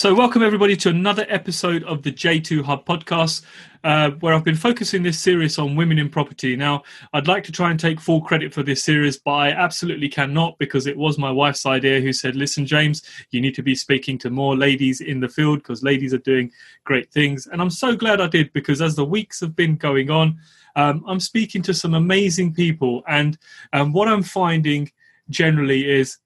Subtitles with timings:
[0.00, 3.42] So, welcome everybody to another episode of the J2 Hub podcast,
[3.84, 6.56] uh, where I've been focusing this series on women in property.
[6.56, 10.08] Now, I'd like to try and take full credit for this series, but I absolutely
[10.08, 13.74] cannot because it was my wife's idea who said, Listen, James, you need to be
[13.74, 16.50] speaking to more ladies in the field because ladies are doing
[16.84, 17.46] great things.
[17.48, 20.38] And I'm so glad I did because as the weeks have been going on,
[20.76, 23.02] um, I'm speaking to some amazing people.
[23.06, 23.36] And
[23.74, 24.90] um, what I'm finding
[25.28, 26.16] generally is,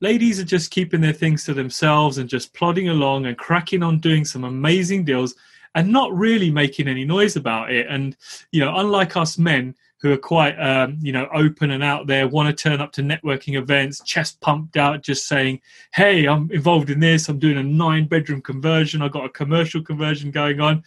[0.00, 3.98] ladies are just keeping their things to themselves and just plodding along and cracking on
[3.98, 5.34] doing some amazing deals
[5.74, 7.86] and not really making any noise about it.
[7.88, 8.16] And,
[8.50, 12.28] you know, unlike us men who are quite, um, you know, open and out there,
[12.28, 15.60] want to turn up to networking events, chest pumped out, just saying,
[15.94, 17.28] hey, I'm involved in this.
[17.28, 19.02] I'm doing a nine bedroom conversion.
[19.02, 20.82] I've got a commercial conversion going on.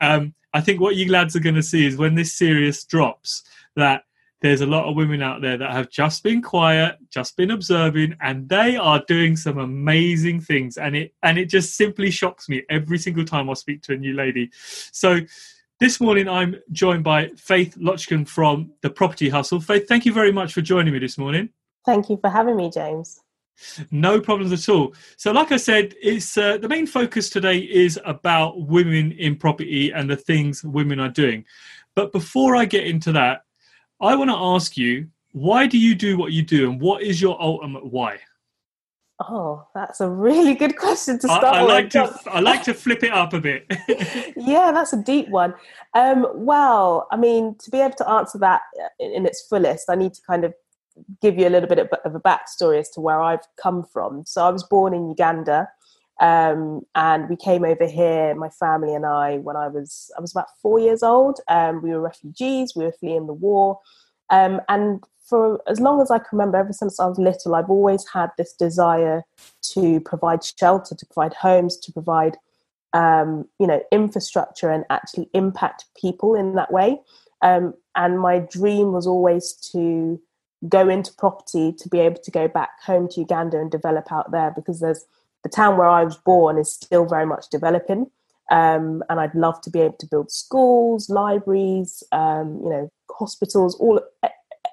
[0.00, 3.42] Um, I think what you lads are going to see is when this series drops,
[3.74, 4.04] that
[4.42, 8.16] there's a lot of women out there that have just been quiet, just been observing,
[8.20, 10.76] and they are doing some amazing things.
[10.76, 13.96] And it and it just simply shocks me every single time I speak to a
[13.96, 14.50] new lady.
[14.52, 15.20] So
[15.80, 19.60] this morning I'm joined by Faith Locken from the Property Hustle.
[19.60, 21.48] Faith, thank you very much for joining me this morning.
[21.86, 23.20] Thank you for having me, James.
[23.90, 24.94] No problems at all.
[25.16, 29.92] So, like I said, it's uh, the main focus today is about women in property
[29.92, 31.44] and the things women are doing.
[31.94, 33.42] But before I get into that,
[34.02, 37.22] I want to ask you, why do you do what you do, and what is
[37.22, 38.18] your ultimate why?
[39.20, 41.92] Oh, that's a really good question to start I, I like with.
[41.92, 43.64] to I like to flip it up a bit.
[44.36, 45.54] yeah, that's a deep one.
[45.94, 48.62] Um, well, I mean, to be able to answer that
[48.98, 50.54] in, in, its fullest, I need to kind of
[51.20, 54.24] give you a little bit of, of, a backstory as to where I've come from.
[54.26, 55.68] So I was born in Uganda,
[56.22, 60.30] um, and we came over here, my family and I, when I was I was
[60.30, 61.40] about four years old.
[61.48, 62.74] Um, we were refugees.
[62.76, 63.80] We were fleeing the war,
[64.30, 67.70] um, and for as long as I can remember, ever since I was little, I've
[67.70, 69.24] always had this desire
[69.72, 72.36] to provide shelter, to provide homes, to provide
[72.92, 77.00] um, you know infrastructure, and actually impact people in that way.
[77.42, 80.20] Um, and my dream was always to
[80.68, 84.30] go into property to be able to go back home to Uganda and develop out
[84.30, 85.04] there because there's
[85.42, 88.10] the town where I was born is still very much developing.
[88.50, 93.74] Um, and I'd love to be able to build schools, libraries, um, you know, hospitals,
[93.76, 94.00] all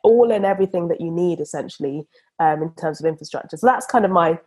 [0.04, 2.08] all and everything that you need essentially
[2.40, 3.58] um, in terms of infrastructure.
[3.58, 4.40] So that's kind of my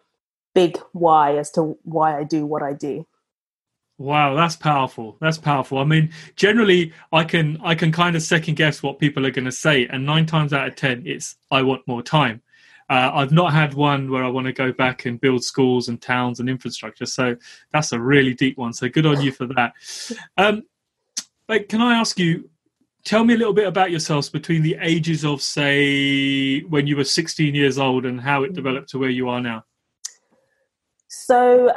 [0.54, 3.06] big why as to why I do what I do.
[3.98, 5.16] Wow, that's powerful.
[5.20, 5.78] That's powerful.
[5.78, 9.44] I mean, generally, I can I can kind of second guess what people are going
[9.44, 12.42] to say, and nine times out of ten, it's I want more time.
[12.92, 15.98] Uh, I've not had one where I want to go back and build schools and
[15.98, 17.06] towns and infrastructure.
[17.06, 17.34] So
[17.72, 18.74] that's a really deep one.
[18.74, 19.72] So good on you for that.
[20.36, 20.64] Um,
[21.46, 22.50] but can I ask you,
[23.02, 27.04] tell me a little bit about yourselves between the ages of, say, when you were
[27.04, 29.64] 16 years old and how it developed to where you are now?
[31.08, 31.72] So,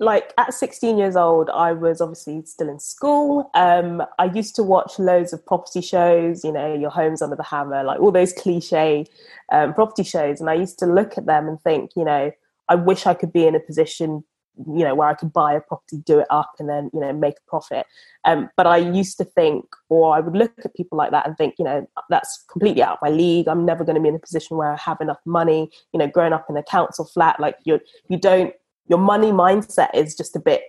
[0.00, 3.50] like at 16 years old, I was obviously still in school.
[3.54, 7.42] Um, I used to watch loads of property shows, you know, Your Home's Under the
[7.42, 9.04] Hammer, like all those cliche
[9.52, 10.40] um, property shows.
[10.40, 12.32] And I used to look at them and think, you know,
[12.68, 14.24] I wish I could be in a position
[14.66, 17.12] you know where I could buy a property, do it up, and then you know
[17.12, 17.86] make a profit.
[18.24, 21.36] Um, but I used to think, or I would look at people like that and
[21.36, 23.48] think, you know, that's completely out of my league.
[23.48, 25.70] I'm never going to be in a position where I have enough money.
[25.92, 28.52] You know, growing up in a council flat, like you you don't
[28.90, 30.62] your money mindset is just a bit,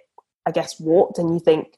[0.45, 1.77] I guess, warped, and you think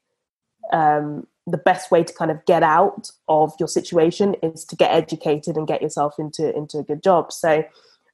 [0.73, 4.91] um, the best way to kind of get out of your situation is to get
[4.91, 7.31] educated and get yourself into into a good job.
[7.31, 7.63] So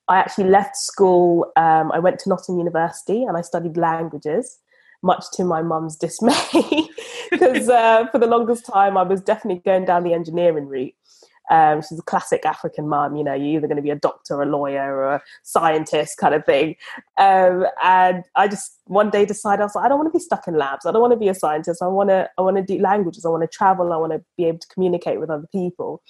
[0.08, 1.52] I actually left school.
[1.56, 4.60] Um, I went to Nottingham University and I studied languages,
[5.02, 6.88] much to my mum's dismay,
[7.32, 10.94] because uh, for the longest time I was definitely going down the engineering route.
[11.50, 14.42] Um, she's a classic African mum, you know, you're either going to be a doctor,
[14.42, 16.76] a lawyer, or a scientist kind of thing.
[17.18, 20.24] Um, and I just one day decided I was like, I don't want to be
[20.24, 20.86] stuck in labs.
[20.86, 21.82] I don't want to be a scientist.
[21.82, 23.26] I want to, I want to do languages.
[23.26, 23.94] I want to travel.
[23.94, 26.02] I want to be able to communicate with other people.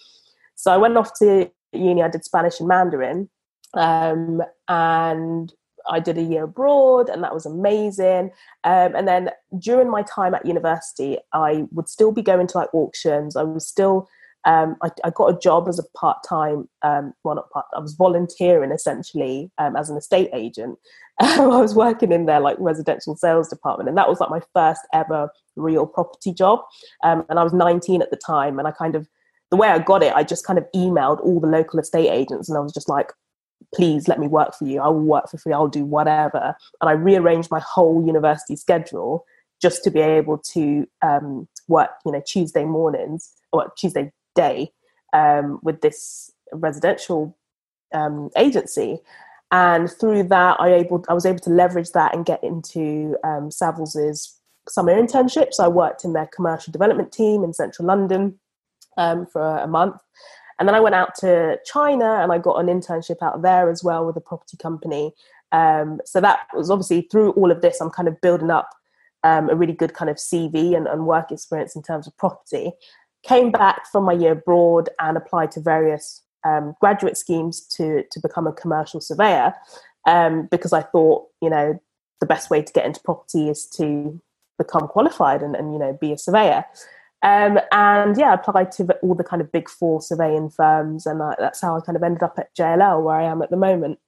[0.56, 2.04] So I went off to uni.
[2.04, 3.30] I did Spanish and Mandarin
[3.74, 5.54] um, and
[5.90, 8.32] I did a year abroad, and that was amazing.
[8.64, 12.74] Um, and then during my time at university, I would still be going to like
[12.74, 13.36] auctions.
[13.36, 14.08] I was still,
[14.46, 17.66] um, I, I, got a job as a part time, um, well, not part.
[17.76, 20.80] I was volunteering essentially um, as an estate agent.
[21.20, 24.82] I was working in their like residential sales department, and that was like my first
[24.94, 26.62] ever real property job.
[27.04, 29.08] Um, and I was 19 at the time, and I kind of
[29.52, 32.48] the way I got it, I just kind of emailed all the local estate agents,
[32.48, 33.12] and I was just like,
[33.74, 34.80] please let me work for you.
[34.80, 35.54] I will work for free.
[35.54, 36.56] I'll do whatever.
[36.82, 39.26] And I rearranged my whole university schedule
[39.62, 44.12] just to be able to um, work, you know, Tuesday mornings or Tuesday
[44.44, 44.72] day
[45.14, 47.38] um, with this residential
[47.94, 49.00] um, agency.
[49.52, 53.50] And through that, I able I was able to leverage that and get into um,
[54.70, 55.60] summer internships.
[55.60, 58.40] I worked in their commercial development team in central London
[58.98, 59.98] um, for a month.
[60.60, 63.84] And then I went out to China and I got an internship out there as
[63.84, 65.14] well with a property company.
[65.52, 68.70] Um, so that was obviously through all of this, I'm kind of building up
[69.24, 72.72] um, a really good kind of CV and, and, work experience in terms of property.
[73.24, 78.20] Came back from my year abroad and applied to various um, graduate schemes to to
[78.22, 79.54] become a commercial surveyor
[80.08, 81.80] um, because I thought you know
[82.20, 84.22] the best way to get into property is to
[84.58, 86.66] become qualified and, and you know be a surveyor.
[87.22, 91.22] Um, and yeah, I applied to all the kind of big four surveying firms, and
[91.38, 94.00] that's how I kind of ended up at JLL, where I am at the moment.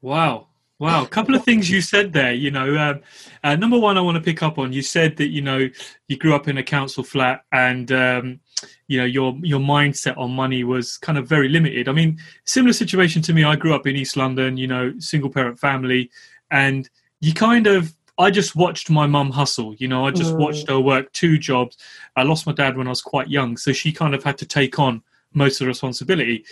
[0.00, 0.48] Wow.
[0.80, 2.32] Wow, a couple of things you said there.
[2.32, 3.00] You know, um,
[3.44, 4.72] uh, number one, I want to pick up on.
[4.72, 5.68] You said that you know
[6.08, 8.40] you grew up in a council flat, and um,
[8.88, 11.86] you know your your mindset on money was kind of very limited.
[11.86, 13.44] I mean, similar situation to me.
[13.44, 14.56] I grew up in East London.
[14.56, 16.10] You know, single parent family,
[16.50, 16.88] and
[17.20, 19.74] you kind of I just watched my mum hustle.
[19.74, 20.38] You know, I just mm.
[20.38, 21.76] watched her work two jobs.
[22.16, 24.46] I lost my dad when I was quite young, so she kind of had to
[24.46, 25.02] take on
[25.34, 26.46] most of the responsibility.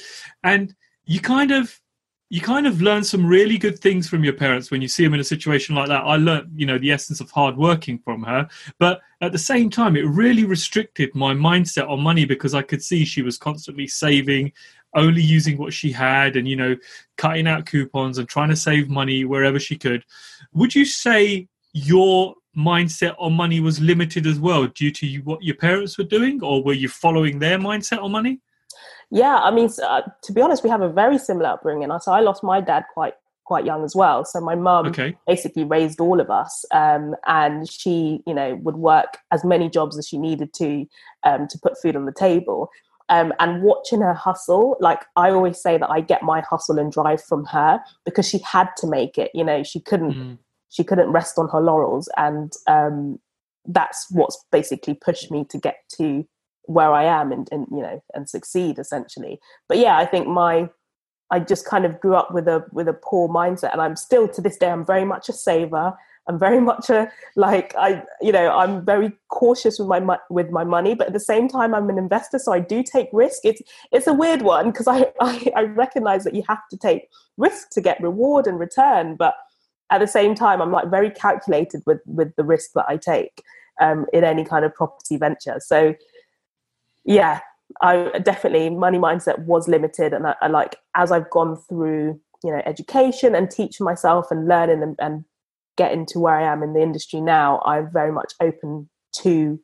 [0.45, 0.75] And
[1.07, 1.81] you kind of
[2.31, 5.15] you kind of learn some really good things from your parents when you see them
[5.15, 6.05] in a situation like that.
[6.05, 8.47] I learned, you know, the essence of hard working from her,
[8.79, 12.83] but at the same time, it really restricted my mindset on money because I could
[12.83, 14.53] see she was constantly saving,
[14.95, 16.77] only using what she had, and you know,
[17.17, 20.05] cutting out coupons and trying to save money wherever she could.
[20.53, 25.57] Would you say your mindset on money was limited as well due to what your
[25.57, 28.41] parents were doing, or were you following their mindset on money?
[29.11, 31.91] Yeah, I mean, uh, to be honest, we have a very similar upbringing.
[32.01, 33.15] So I lost my dad quite
[33.45, 34.27] quite young as well.
[34.27, 35.17] So my mum okay.
[35.27, 39.97] basically raised all of us, um, and she, you know, would work as many jobs
[39.97, 40.87] as she needed to
[41.25, 42.71] um, to put food on the table.
[43.11, 46.93] Um, and watching her hustle, like I always say that I get my hustle and
[46.93, 49.31] drive from her because she had to make it.
[49.33, 50.15] You know, she couldn't.
[50.15, 50.39] Mm
[50.69, 53.19] she couldn't rest on her laurels and um,
[53.67, 56.27] that's what's basically pushed me to get to
[56.69, 59.41] where I am and, and you know and succeed essentially.
[59.69, 60.69] But yeah, I think my
[61.31, 64.29] I just kind of grew up with a with a poor mindset, and I'm still
[64.29, 65.95] to this day I'm very much a saver.
[66.29, 70.65] I'm very much a like I you know I'm very cautious with my with my
[70.65, 73.41] money, but at the same time I'm an investor, so I do take risk.
[73.45, 77.09] It's it's a weird one because I, I I recognize that you have to take
[77.39, 79.35] risk to get reward and return, but
[79.91, 83.43] at the same time, I'm like very calculated with with the risk that I take
[83.81, 85.61] um, in any kind of property venture.
[85.61, 85.95] So,
[87.09, 87.41] yeah,
[87.81, 92.53] I definitely money mindset was limited, and I, I like as I've gone through you
[92.53, 95.25] know education and teaching myself and learning and, and
[95.79, 98.91] getting to where I am in the industry now, I'm very much open
[99.23, 99.59] to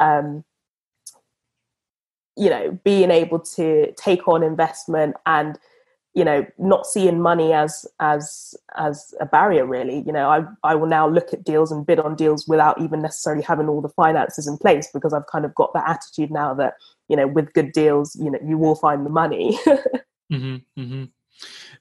[0.00, 0.44] um,
[2.36, 5.56] you know being able to take on investment and
[6.14, 10.02] you know not seeing money as as as a barrier really.
[10.04, 13.00] You know i i will now look at deals and bid on deals without even
[13.02, 16.54] necessarily having all the finances in place because i've kind of got that attitude now
[16.54, 16.74] that
[17.08, 19.58] you know with good deals you know you will find the money
[20.32, 21.04] mm-hmm, mm-hmm.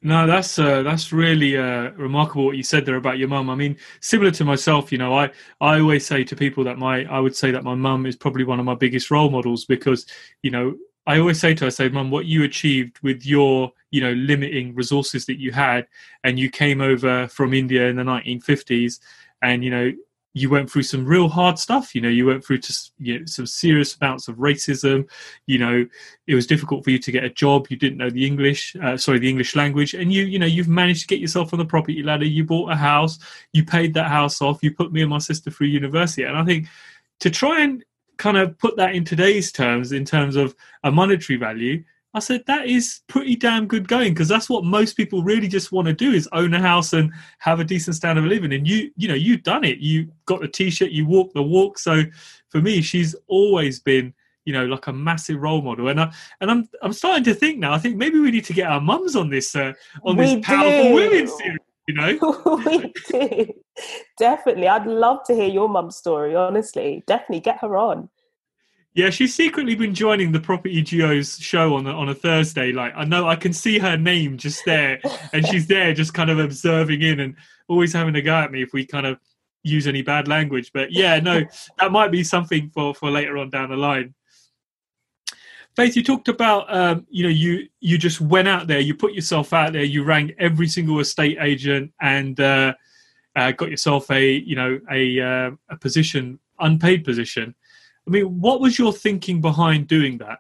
[0.04, 3.50] No, that's uh, that's really uh, remarkable what you said there about your mum.
[3.50, 7.06] I mean, similar to myself, you know, I I always say to people that my
[7.06, 10.06] I would say that my mum is probably one of my biggest role models because
[10.44, 10.76] you know
[11.08, 14.12] I always say to her, I say, Mum, what you achieved with your, you know,
[14.12, 15.88] limiting resources that you had,
[16.26, 19.00] and you came over from India in the 1950s,
[19.42, 19.94] and you know,
[20.38, 21.96] you went through some real hard stuff.
[21.96, 22.60] You know, you went through
[23.00, 25.10] you know, some serious amounts of racism.
[25.46, 25.86] You know,
[26.28, 27.68] it was difficult for you to get a job.
[27.70, 30.68] You didn't know the English, uh, sorry, the English language, and you, you know, you've
[30.68, 32.26] managed to get yourself on the property ladder.
[32.26, 33.20] You bought a house.
[33.54, 34.64] You paid that house off.
[34.64, 36.68] You put me and my sister through university, and I think
[37.20, 37.84] to try and
[38.18, 41.84] kind of put that in today's terms, in terms of a monetary value,
[42.14, 45.72] I said that is pretty damn good going because that's what most people really just
[45.72, 48.54] want to do is own a house and have a decent standard of living.
[48.54, 49.80] And you, you know, you've done it.
[49.80, 51.78] You got the t-shirt, you walk the walk.
[51.78, 52.04] So
[52.50, 54.14] for me, she's always been,
[54.46, 55.90] you know, like a massive role model.
[55.90, 57.74] And I and I'm I'm starting to think now.
[57.74, 59.74] I think maybe we need to get our mums on this uh,
[60.04, 61.60] on we this powerful women series.
[61.88, 63.54] You know, we do
[64.18, 64.68] definitely.
[64.68, 66.36] I'd love to hear your mum's story.
[66.36, 68.10] Honestly, definitely get her on.
[68.98, 72.72] Yeah, she's secretly been joining the Property Duos show on a, on a Thursday.
[72.72, 75.00] Like I know I can see her name just there,
[75.34, 77.36] and she's there just kind of observing in and
[77.68, 79.20] always having a go at me if we kind of
[79.62, 80.72] use any bad language.
[80.74, 81.44] But yeah, no,
[81.78, 84.16] that might be something for for later on down the line.
[85.76, 89.14] Faith, you talked about um, you know you you just went out there, you put
[89.14, 92.74] yourself out there, you rang every single estate agent and uh,
[93.36, 97.54] uh, got yourself a you know a uh, a position, unpaid position.
[98.08, 100.40] I mean, what was your thinking behind doing that?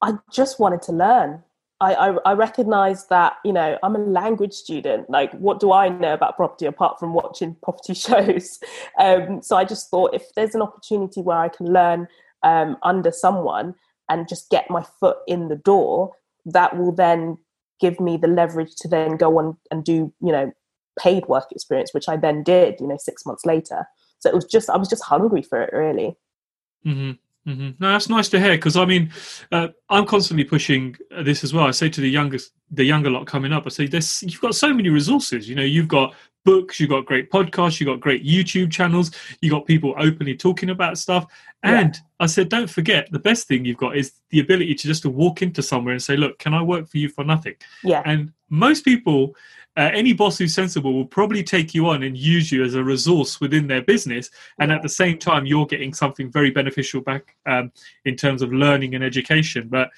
[0.00, 1.42] I just wanted to learn.
[1.80, 5.08] I, I, I recognize that, you know, I'm a language student.
[5.08, 8.58] Like, what do I know about property apart from watching property shows?
[8.98, 12.08] Um, so I just thought if there's an opportunity where I can learn
[12.42, 13.74] um, under someone
[14.08, 16.12] and just get my foot in the door,
[16.44, 17.38] that will then
[17.80, 20.52] give me the leverage to then go on and do, you know,
[20.98, 23.86] paid work experience, which I then did, you know, six months later.
[24.18, 26.16] So it was just, I was just hungry for it, really.
[26.86, 27.50] Mm-hmm.
[27.50, 27.70] Mm-hmm.
[27.80, 29.10] No, that's nice to hear because I mean,
[29.50, 31.66] uh, I'm constantly pushing this as well.
[31.66, 34.54] I say to the youngest, the younger lot coming up, I say, "This you've got
[34.54, 35.48] so many resources.
[35.48, 39.10] You know, you've got books, you've got great podcasts, you've got great YouTube channels,
[39.40, 41.26] you've got people openly talking about stuff.
[41.62, 42.00] And yeah.
[42.20, 45.10] I said, don't forget, the best thing you've got is the ability to just to
[45.10, 47.54] walk into somewhere and say, look, can I work for you for nothing?
[47.84, 48.02] Yeah.
[48.04, 49.36] And most people
[49.76, 52.84] uh, any boss who's sensible will probably take you on and use you as a
[52.84, 54.76] resource within their business and yeah.
[54.76, 57.72] at the same time you're getting something very beneficial back um,
[58.04, 59.90] in terms of learning and education but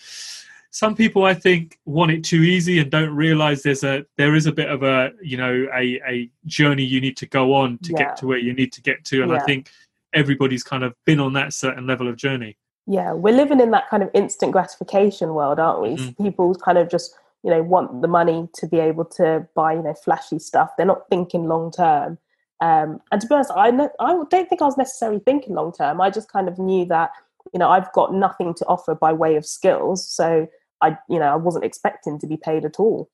[0.71, 4.47] some people i think want it too easy and don't realize there's a there is
[4.47, 7.93] a bit of a you know a, a journey you need to go on to
[7.93, 7.99] yeah.
[7.99, 9.39] get to where you need to get to and yeah.
[9.39, 9.71] i think
[10.13, 13.89] everybody's kind of been on that certain level of journey yeah we're living in that
[13.89, 16.17] kind of instant gratification world aren't we mm.
[16.19, 19.83] people kind of just you know want the money to be able to buy you
[19.83, 20.71] know flashy stuff.
[20.77, 22.19] They're not thinking long term.
[22.61, 25.73] Um, and to be honest I, ne- I don't think i was necessarily thinking long
[25.73, 26.01] term.
[26.01, 27.11] I just kind of knew that
[27.53, 30.09] you know i've got nothing to offer by way of skills.
[30.09, 30.49] So
[30.81, 33.11] i you know i wasn't expecting to be paid at all.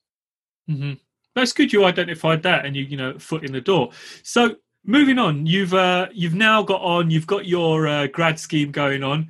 [0.69, 0.93] Mm-hmm.
[1.35, 3.89] that's good you identified that and you you know foot in the door.
[4.23, 8.71] So moving on you've uh, you've now got on you've got your uh, grad scheme
[8.71, 9.27] going on.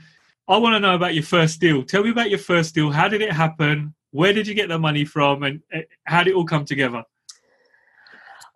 [0.48, 1.82] I want to know about your first deal.
[1.84, 2.92] Tell me about your first deal.
[2.92, 6.32] How did it happen where did you get the money from, and uh, how did
[6.32, 7.04] it all come together?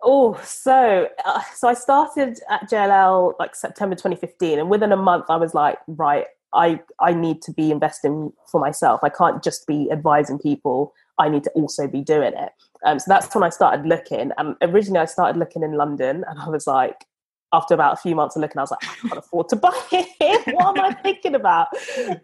[0.02, 5.24] Oh, so uh, so I started at JLL like September 2015, and within a month
[5.28, 9.00] I was like, right, I I need to be investing for myself.
[9.02, 10.92] I can't just be advising people.
[11.18, 12.52] I need to also be doing it.
[12.84, 14.32] Um, so that's when I started looking.
[14.36, 17.06] And originally I started looking in London, and I was like,
[17.52, 19.72] after about a few months of looking, I was like, I can't afford to buy
[19.92, 20.54] it.
[20.54, 21.68] what am I thinking about?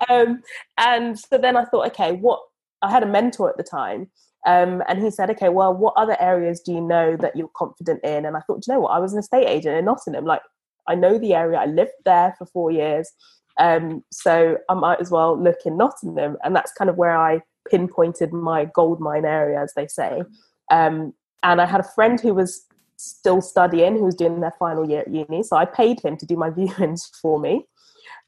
[0.09, 0.43] Um,
[0.79, 2.41] and so then I thought, okay, what
[2.83, 4.11] I had a mentor at the time,
[4.47, 8.03] um, and he said, "Okay, well, what other areas do you know that you're confident
[8.05, 8.91] in?" And I thought, you know what?
[8.91, 10.25] I was an estate agent in Nottingham.
[10.25, 10.43] Like,
[10.89, 11.59] I know the area.
[11.59, 13.11] I lived there for four years,
[13.59, 16.37] um, so I might as well look in Nottingham.
[16.43, 20.23] And that's kind of where I pinpointed my gold mine area, as they say.
[20.71, 24.89] Um, and I had a friend who was still studying, who was doing their final
[24.89, 27.67] year at uni, so I paid him to do my viewings for me.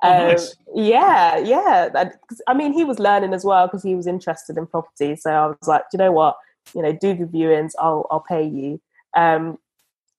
[0.02, 0.56] Oh, um, nice.
[0.74, 2.10] Yeah, yeah.
[2.46, 5.16] I mean, he was learning as well because he was interested in property.
[5.16, 6.36] So I was like, you know what?
[6.74, 7.72] You know, do the viewings.
[7.78, 8.80] I'll I'll pay you.
[9.16, 9.58] Um,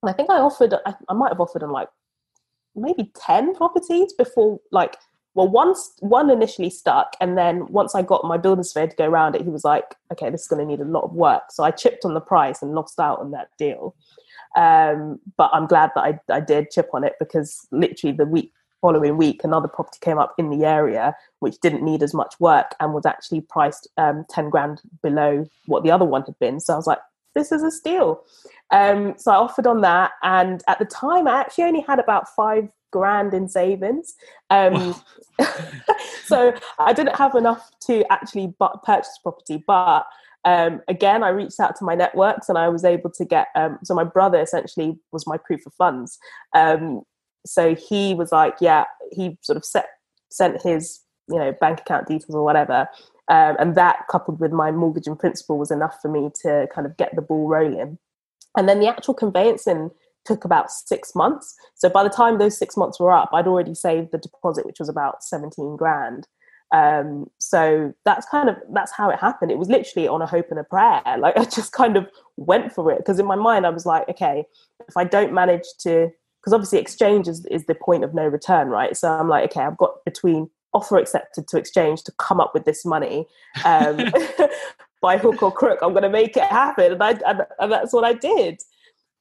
[0.02, 0.74] and I think I offered.
[0.86, 1.90] I, I might have offered him like
[2.76, 4.98] maybe ten properties before like
[5.36, 9.06] well once one initially stuck and then once i got my building surveyor to go
[9.06, 11.44] around it he was like okay this is going to need a lot of work
[11.52, 13.96] so i chipped on the price and lost out on that deal
[14.56, 18.52] um, but i'm glad that I, I did chip on it because literally the week
[18.86, 22.76] following week, another property came up in the area which didn't need as much work
[22.80, 26.60] and was actually priced um, 10 grand below what the other one had been.
[26.60, 27.00] So I was like,
[27.34, 28.22] this is a steal.
[28.70, 30.12] Um, so I offered on that.
[30.22, 34.14] And at the time, I actually only had about five grand in savings.
[34.52, 34.94] Um,
[36.26, 39.64] so I didn't have enough to actually purchase property.
[39.66, 40.06] But
[40.44, 43.48] um, again, I reached out to my networks and I was able to get.
[43.56, 46.20] Um, so my brother essentially was my proof of funds.
[46.54, 47.02] Um,
[47.46, 49.88] so he was like, yeah, he sort of set,
[50.30, 52.88] sent his you know bank account details or whatever,
[53.30, 56.86] um, and that coupled with my mortgage in principle was enough for me to kind
[56.86, 57.98] of get the ball rolling.
[58.58, 59.92] And then the actual conveyancing
[60.24, 61.56] took about six months.
[61.76, 64.80] So by the time those six months were up, I'd already saved the deposit, which
[64.80, 66.28] was about seventeen grand.
[66.72, 69.52] Um, so that's kind of that's how it happened.
[69.52, 71.02] It was literally on a hope and a prayer.
[71.20, 74.08] Like I just kind of went for it because in my mind I was like,
[74.10, 74.46] okay,
[74.88, 76.10] if I don't manage to
[76.46, 78.96] because obviously exchange is, is the point of no return, right?
[78.96, 82.66] So I'm like, okay, I've got between offer accepted to exchange to come up with
[82.66, 83.26] this money
[83.64, 83.98] um,
[85.02, 85.80] by hook or crook.
[85.82, 88.62] I'm going to make it happen, and, I, and, and, that's what I did.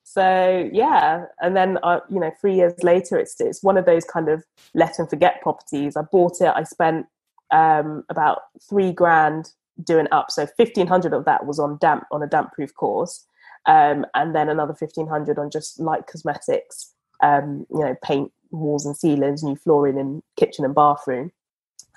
[0.03, 4.05] So yeah, and then uh, you know, three years later, it's it's one of those
[4.05, 5.97] kind of let and forget properties.
[5.97, 6.53] I bought it.
[6.55, 7.07] I spent
[7.53, 9.53] um, about three grand
[9.83, 10.31] doing up.
[10.31, 13.25] So fifteen hundred of that was on damp on a damp proof course,
[13.65, 18.87] um, and then another fifteen hundred on just light cosmetics um, you know, paint walls
[18.87, 21.33] and ceilings, new flooring in kitchen and bathroom,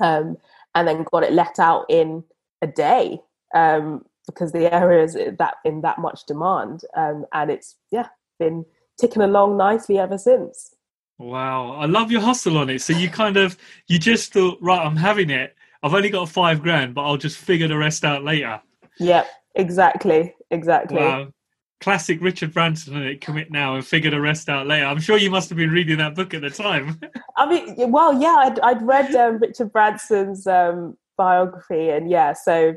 [0.01, 0.37] um,
[0.75, 2.23] and then got it let out in
[2.61, 3.19] a day
[3.53, 8.07] um, because the area is that in that much demand, um, and it's yeah
[8.39, 8.65] been
[8.99, 10.73] ticking along nicely ever since.
[11.19, 12.81] Wow, I love your hustle on it.
[12.81, 13.57] So you kind of
[13.87, 15.55] you just thought, right, I'm having it.
[15.81, 18.61] I've only got five grand, but I'll just figure the rest out later.
[18.99, 20.97] Yep, exactly, exactly.
[20.97, 21.31] Wow.
[21.79, 23.21] Classic Richard Branson, and it?
[23.21, 24.85] Commit now and figure the rest out later.
[24.85, 26.99] I'm sure you must have been reading that book at the time.
[27.37, 32.75] I mean, well, yeah, I'd, I'd read um, Richard Branson's um, biography, and yeah, so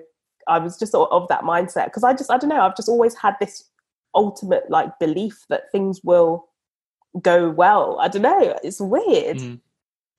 [0.49, 2.89] I was just sort of that mindset because I just, I don't know, I've just
[2.89, 3.65] always had this
[4.15, 6.49] ultimate like belief that things will
[7.23, 7.99] go well.
[8.01, 8.57] I don't know.
[8.63, 9.39] It's weird.
[9.39, 9.61] Mm.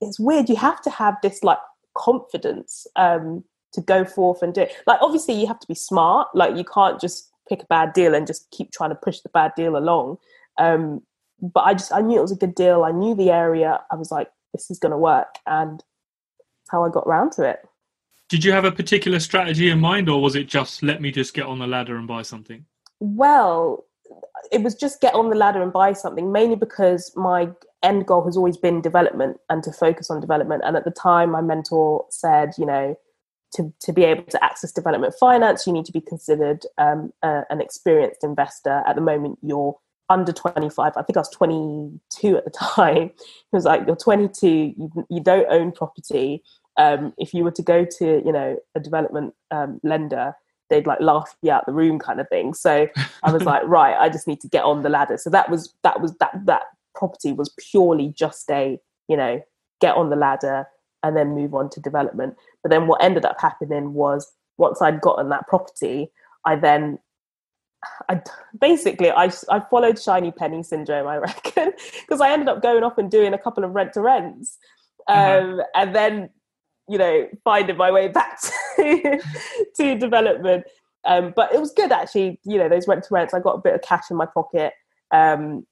[0.00, 0.48] It's weird.
[0.48, 1.58] You have to have this like
[1.94, 4.74] confidence um, to go forth and do it.
[4.86, 6.28] Like obviously you have to be smart.
[6.34, 9.28] Like you can't just pick a bad deal and just keep trying to push the
[9.28, 10.18] bad deal along.
[10.58, 11.02] Um,
[11.40, 12.84] but I just I knew it was a good deal.
[12.84, 13.80] I knew the area.
[13.90, 15.82] I was like, this is going to work, and
[16.70, 17.60] how I got around to it.
[18.28, 21.34] Did you have a particular strategy in mind, or was it just let me just
[21.34, 22.64] get on the ladder and buy something?
[23.00, 23.84] Well,
[24.50, 27.50] it was just get on the ladder and buy something, mainly because my
[27.82, 30.62] end goal has always been development and to focus on development.
[30.64, 32.96] And at the time, my mentor said, you know,
[33.54, 37.42] to, to be able to access development finance, you need to be considered um, uh,
[37.50, 38.82] an experienced investor.
[38.86, 39.76] At the moment, you're
[40.08, 40.92] under 25.
[40.96, 43.10] I think I was 22 at the time.
[43.16, 46.42] It was like, you're 22, you, you don't own property.
[46.76, 50.34] Um, if you were to go to, you know, a development um, lender,
[50.70, 52.54] they'd like laugh you out the room kind of thing.
[52.54, 52.88] So
[53.22, 55.18] I was like, right, I just need to get on the ladder.
[55.18, 56.62] So that was that was that that
[56.94, 59.42] property was purely just a, you know,
[59.82, 60.66] get on the ladder
[61.02, 62.36] and then move on to development.
[62.62, 66.10] But then what ended up happening was once I'd gotten that property,
[66.44, 66.98] I then
[68.08, 68.20] I
[68.60, 72.98] basically I I followed shiny penny syndrome, I reckon, because I ended up going off
[72.98, 74.58] and doing a couple of rent to rents,
[75.08, 75.44] mm-hmm.
[75.44, 75.66] um, uh-huh.
[75.74, 76.30] and then
[76.88, 78.40] you know finding my way back
[78.76, 79.20] to,
[79.76, 80.64] to development.
[81.04, 82.40] Um, but it was good actually.
[82.44, 84.74] You know those rent to rents, I got a bit of cash in my pocket.
[85.10, 85.66] Um,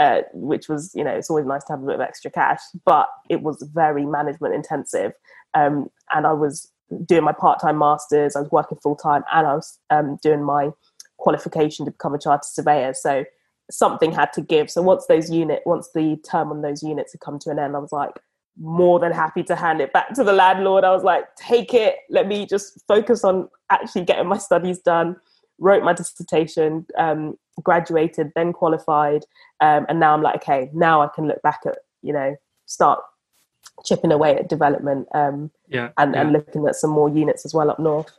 [0.00, 2.60] uh, which was, you know, it's always nice to have a bit of extra cash,
[2.86, 5.12] but it was very management intensive.
[5.52, 6.72] Um, and I was
[7.04, 10.42] doing my part time masters, I was working full time, and I was um, doing
[10.42, 10.70] my
[11.18, 12.94] qualification to become a chartered surveyor.
[12.94, 13.24] So
[13.70, 14.70] something had to give.
[14.70, 17.76] So once those unit, once the term on those units had come to an end,
[17.76, 18.18] I was like
[18.58, 20.82] more than happy to hand it back to the landlord.
[20.82, 25.16] I was like, take it, let me just focus on actually getting my studies done.
[25.58, 29.26] Wrote my dissertation, um, graduated, then qualified,
[29.60, 33.00] um, and now I'm like, okay, now I can look back at you know start
[33.84, 36.20] chipping away at development um, yeah, and, yeah.
[36.20, 38.10] and looking at some more units as well up north.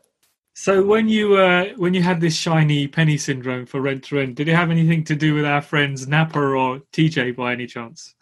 [0.53, 4.35] So when you uh, when you had this shiny penny syndrome for rent to rent,
[4.35, 8.15] did it have anything to do with our friends Napa or TJ by any chance?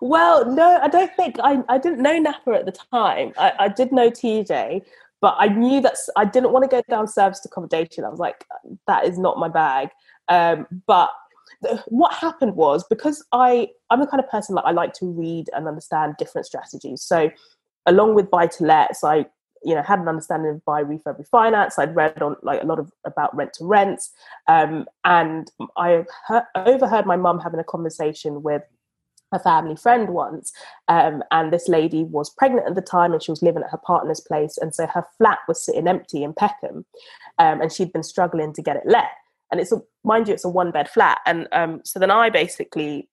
[0.00, 3.32] Well, no, I don't think I, I didn't know Napa at the time.
[3.36, 4.82] I, I did know TJ,
[5.20, 8.04] but I knew that I didn't want to go down service accommodation.
[8.04, 8.44] I was like,
[8.86, 9.90] that is not my bag.
[10.28, 11.10] Um, but
[11.86, 15.48] what happened was because I I'm the kind of person that I like to read
[15.54, 17.02] and understand different strategies.
[17.02, 17.30] So
[17.86, 19.26] along with buy to lets, I
[19.64, 21.78] you know had an understanding of buy refurb refinance.
[21.78, 24.10] I'd read on like a lot of about rent to rents,
[24.48, 28.62] um, and I heard, overheard my mum having a conversation with
[29.34, 30.52] a family friend once
[30.88, 33.78] um, and this lady was pregnant at the time and she was living at her
[33.78, 36.84] partner's place and so her flat was sitting empty in peckham
[37.38, 39.08] um, and she'd been struggling to get it let
[39.52, 41.20] and it's a mind you it's a one bed flat.
[41.26, 43.08] And um, so then i basically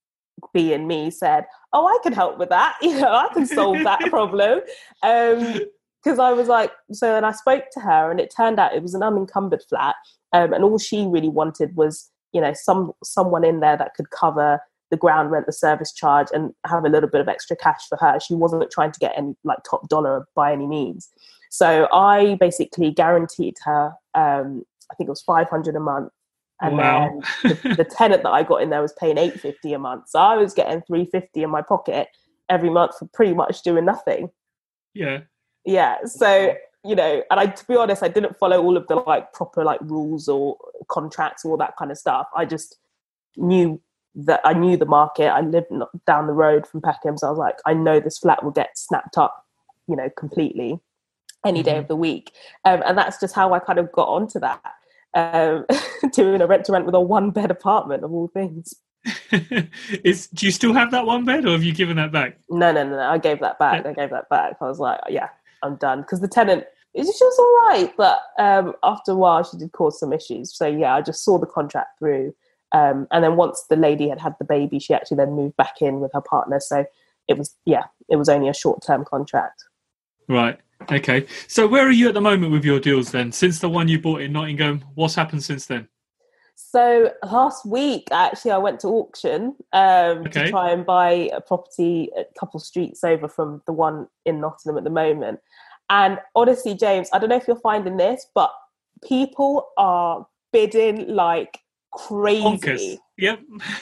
[0.53, 2.77] being me said oh i can help with that.
[2.81, 4.61] You know i can solve that problem.
[5.01, 8.73] Because um, i was like so then i spoke to her and it turned out
[8.73, 9.95] it was an unencumbered flat.
[10.31, 14.09] Um, and all she really wanted was you know some someone in there that could
[14.09, 17.87] cover the ground rent the service charge and have a little bit of extra cash
[17.87, 18.19] for her.
[18.19, 21.09] She wasn't trying to get any like top dollar by any means.
[21.51, 26.11] So i basically guaranteed her um, i think it was 500 a month
[26.61, 27.21] and wow.
[27.43, 30.09] then the, the, tenant that I got in there was paying eight fifty a month,
[30.09, 32.07] so I was getting three fifty in my pocket
[32.49, 34.29] every month for pretty much doing nothing.
[34.93, 35.21] Yeah,
[35.65, 35.97] yeah.
[36.05, 39.31] So you know, and I, to be honest, I didn't follow all of the like
[39.33, 40.57] proper like rules or
[40.89, 42.27] contracts or all that kind of stuff.
[42.35, 42.77] I just
[43.37, 43.81] knew
[44.15, 45.27] that I knew the market.
[45.29, 45.67] I lived
[46.05, 48.77] down the road from Peckham, so I was like, I know this flat will get
[48.77, 49.45] snapped up,
[49.87, 50.79] you know, completely
[51.45, 51.79] any day mm-hmm.
[51.79, 52.33] of the week,
[52.65, 54.61] um, and that's just how I kind of got onto that
[55.13, 55.65] um,
[56.13, 58.73] doing a rent to rent with a one bed apartment of all things.
[60.03, 62.37] Is do you still have that one bed, or have you given that back?
[62.49, 63.09] No, no, no, no.
[63.09, 63.85] I gave that back.
[63.85, 64.57] I gave that back.
[64.59, 65.29] I was like, yeah,
[65.63, 66.65] I'm done because the tenant.
[66.95, 70.55] She was all right, but um, after a while, she did cause some issues.
[70.55, 72.33] So yeah, I just saw the contract through,
[72.71, 75.81] Um, and then once the lady had had the baby, she actually then moved back
[75.81, 76.59] in with her partner.
[76.59, 76.85] So
[77.27, 79.63] it was, yeah, it was only a short term contract.
[80.27, 80.59] Right.
[80.91, 81.25] Okay.
[81.47, 83.31] So where are you at the moment with your deals then?
[83.31, 85.87] Since the one you bought in Nottingham, what's happened since then?
[86.55, 90.43] So last week, actually, I went to auction um, okay.
[90.43, 94.77] to try and buy a property a couple streets over from the one in Nottingham
[94.77, 95.39] at the moment.
[95.89, 98.51] And honestly, James, I don't know if you're finding this, but
[99.03, 101.59] people are bidding like
[101.91, 102.43] crazy.
[102.43, 102.97] Bonkers.
[103.17, 103.39] Yep.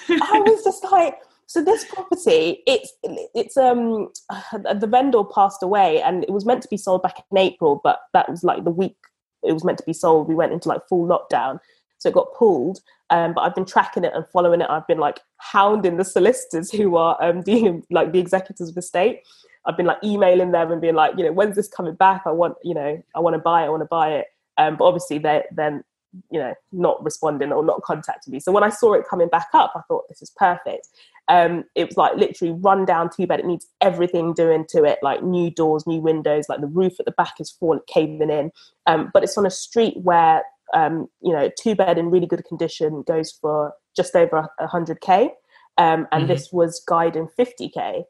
[0.10, 2.94] I was just like, so this property, it's
[3.34, 4.10] it's um
[4.54, 8.02] the vendor passed away, and it was meant to be sold back in April, but
[8.14, 8.98] that was like the week
[9.44, 10.28] it was meant to be sold.
[10.28, 11.60] We went into like full lockdown,
[11.98, 12.82] so it got pulled.
[13.10, 14.70] Um, but I've been tracking it and following it.
[14.70, 18.82] I've been like hounding the solicitors who are um dealing like the executors of the
[18.82, 19.22] state.
[19.66, 22.24] I've been like emailing them and being like, you know, when's this coming back?
[22.26, 23.66] I want, you know, I want to buy it.
[23.66, 24.28] I want to buy it.
[24.58, 25.84] Um, but obviously they then
[26.32, 29.48] you know not responding or not contacting me so when i saw it coming back
[29.54, 30.88] up i thought this is perfect
[31.30, 35.00] um it was like literally run down two bed it needs everything doing to it
[35.02, 38.52] like new doors new windows like the roof at the back is falling caving in
[38.86, 42.44] um but it's on a street where um you know two bed in really good
[42.46, 45.30] condition goes for just over 100k
[45.78, 46.28] um and mm-hmm.
[46.28, 48.04] this was guiding 50k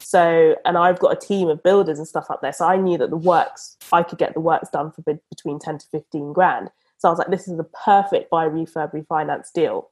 [0.00, 2.52] so, and I've got a team of builders and stuff up there.
[2.52, 5.78] So I knew that the works, I could get the works done for between 10
[5.78, 6.70] to 15 grand.
[6.98, 9.90] So I was like, this is the perfect buy refurb refinance deal.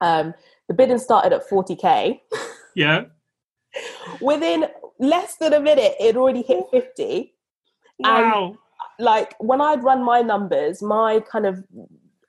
[0.00, 0.34] Um,
[0.70, 2.20] the bidding started at 40k.
[2.76, 3.06] Yeah.
[4.20, 4.66] Within
[5.00, 7.34] less than a minute, it already hit 50.
[7.98, 8.46] Wow.
[8.46, 8.58] And
[9.04, 11.64] like when I'd run my numbers, my kind of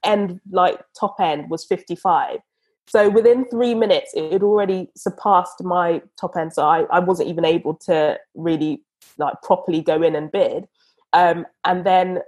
[0.03, 2.39] end, like top end was 55.
[2.87, 6.53] So within three minutes, it had already surpassed my top end.
[6.53, 8.83] So I, I wasn't even able to really
[9.19, 10.67] like properly go in and bid.
[11.13, 12.21] Um, and then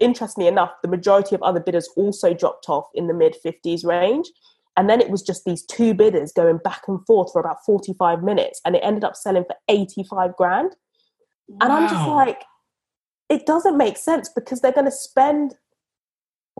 [0.00, 4.26] interestingly enough, the majority of other bidders also dropped off in the mid 50s range.
[4.76, 8.22] And then it was just these two bidders going back and forth for about 45
[8.22, 8.60] minutes.
[8.64, 10.76] And it ended up selling for 85 grand.
[11.48, 11.58] Wow.
[11.60, 12.44] And I'm just like,
[13.28, 15.54] it doesn't make sense because they're going to spend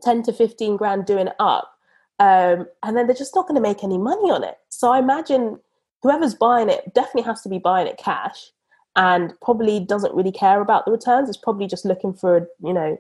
[0.03, 1.73] 10 to 15 grand doing it up.
[2.19, 4.57] Um, and then they're just not going to make any money on it.
[4.69, 5.59] So I imagine
[6.03, 8.51] whoever's buying it definitely has to be buying it cash
[8.97, 11.29] and probably doesn't really care about the returns.
[11.29, 12.99] It's probably just looking for, you know,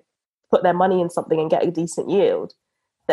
[0.50, 2.54] put their money in something and get a decent yield.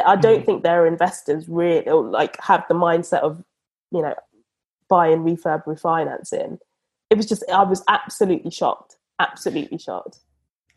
[0.06, 0.46] I don't mm.
[0.46, 3.44] think their investors really like have the mindset of,
[3.92, 4.16] you know,
[4.90, 6.60] buying refurb refinancing.
[7.10, 10.20] It was just I was absolutely shocked, absolutely shocked.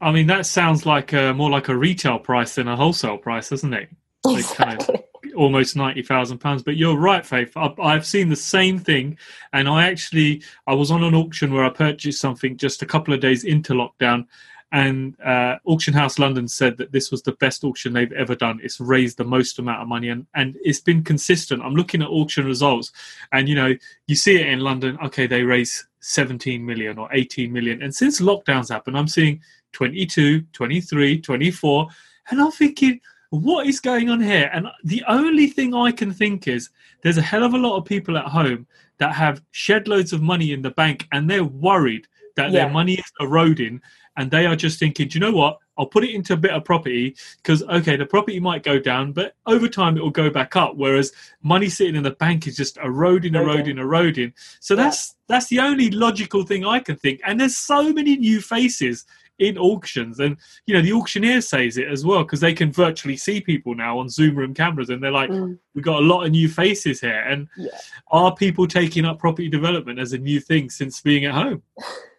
[0.01, 3.51] I mean, that sounds like a, more like a retail price than a wholesale price,
[3.51, 3.91] doesn't it?
[4.27, 4.87] Exactly.
[4.87, 6.63] Kind of almost ninety thousand pounds.
[6.63, 7.53] But you're right, Faith.
[7.57, 9.19] I've, I've, seen the same thing,
[9.53, 13.15] and I actually I was on an auction where I purchased something just a couple
[13.15, 14.27] of days into lockdown,
[14.73, 18.61] and uh, Auction House London said that this was the best auction they've ever done.
[18.63, 21.63] It's raised the most amount of money, and and it's been consistent.
[21.63, 22.93] I'm looking at auction results,
[23.33, 23.75] and you know
[24.07, 24.97] you see it in London.
[25.05, 29.41] Okay, they raise 17 million or 18 million, and since lockdowns happened, I'm seeing
[29.73, 31.89] 22, 23, 24,
[32.31, 33.01] and I'm thinking.
[33.33, 34.51] What is going on here?
[34.53, 36.69] And the only thing I can think is
[37.05, 38.67] there's a hell of a lot of people at home
[38.99, 42.65] that have shed loads of money in the bank and they're worried that yeah.
[42.65, 43.81] their money is eroding
[44.17, 45.59] and they are just thinking, do you know what?
[45.79, 49.13] I'll put it into a bit of property because okay, the property might go down,
[49.13, 50.77] but over time it will go back up.
[50.77, 51.13] Whereas
[51.43, 54.35] money sitting in the bank is just eroding, eroding, eroding.
[54.61, 54.85] So yeah.
[54.85, 57.21] that's that's the only logical thing I can think.
[57.25, 59.07] And there's so many new faces
[59.39, 63.17] in auctions, and you know the auctioneer says it as well because they can virtually
[63.17, 65.59] see people now on Zoom room cameras, and they're like, mm.
[65.75, 67.71] "We've got a lot of new faces here." And yeah.
[68.09, 71.63] are people taking up property development as a new thing since being at home?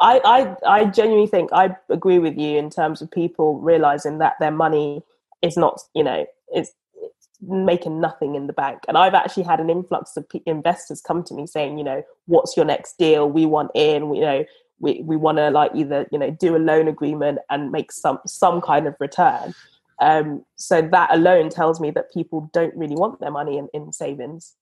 [0.00, 0.20] I,
[0.64, 4.50] I I genuinely think I agree with you in terms of people realizing that their
[4.50, 5.02] money
[5.42, 8.80] is not you know it's, it's making nothing in the bank.
[8.88, 12.56] And I've actually had an influx of investors come to me saying you know what's
[12.56, 13.28] your next deal?
[13.28, 14.44] We want in you know
[14.80, 18.18] we, we want to like either you know do a loan agreement and make some
[18.26, 19.54] some kind of return.
[20.00, 23.92] Um, so that alone tells me that people don't really want their money in, in
[23.92, 24.54] savings.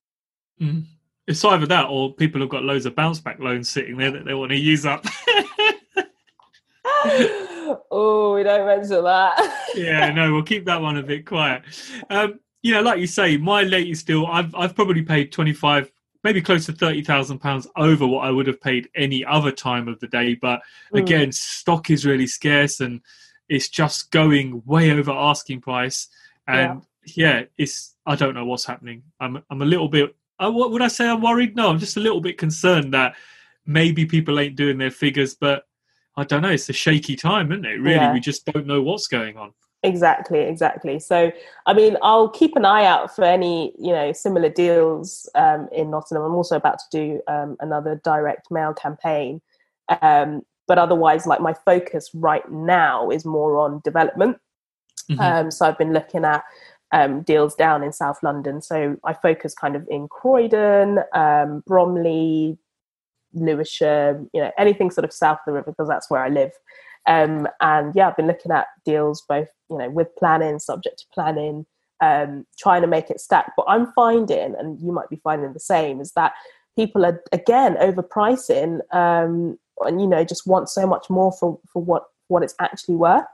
[0.60, 0.86] Mm.
[1.26, 4.24] It's either that or people have got loads of bounce back loans sitting there that
[4.24, 5.04] they want to use up.
[7.90, 9.68] oh, we don't mention that.
[9.74, 11.62] yeah, no, we'll keep that one a bit quiet.
[12.10, 15.90] Um, you know, like you say, my latest deal, I've I've probably paid twenty five,
[16.22, 19.88] maybe close to thirty thousand pounds over what I would have paid any other time
[19.88, 20.34] of the day.
[20.34, 20.62] But
[20.92, 21.00] mm.
[21.00, 23.00] again, stock is really scarce and
[23.48, 26.08] it's just going way over asking price.
[26.46, 27.38] And yeah.
[27.38, 29.02] yeah, it's I don't know what's happening.
[29.20, 31.08] I'm I'm a little bit uh, what would I say?
[31.08, 31.56] I'm worried.
[31.56, 33.16] No, I'm just a little bit concerned that
[33.64, 35.64] maybe people ain't doing their figures, but
[36.16, 36.50] I don't know.
[36.50, 37.80] It's a shaky time, isn't it?
[37.80, 38.12] Really, yeah.
[38.12, 39.52] we just don't know what's going on.
[39.82, 40.98] Exactly, exactly.
[40.98, 41.30] So,
[41.66, 45.90] I mean, I'll keep an eye out for any, you know, similar deals um, in
[45.90, 46.24] Nottingham.
[46.24, 49.40] I'm also about to do um, another direct mail campaign.
[50.02, 54.38] Um, but otherwise, like my focus right now is more on development.
[55.10, 55.20] Mm-hmm.
[55.20, 56.42] Um, so I've been looking at
[56.92, 58.62] um, deals down in South London.
[58.62, 62.58] So I focus kind of in Croydon, um, Bromley,
[63.32, 66.52] Lewisham, you know, anything sort of south of the river because that's where I live.
[67.06, 71.04] Um, and yeah, I've been looking at deals both, you know, with planning, subject to
[71.12, 71.66] planning,
[72.00, 73.52] um, trying to make it stack.
[73.56, 76.32] But I'm finding, and you might be finding the same, is that
[76.76, 81.82] people are again overpricing, um, and you know, just want so much more for for
[81.82, 83.24] what what it's actually worth.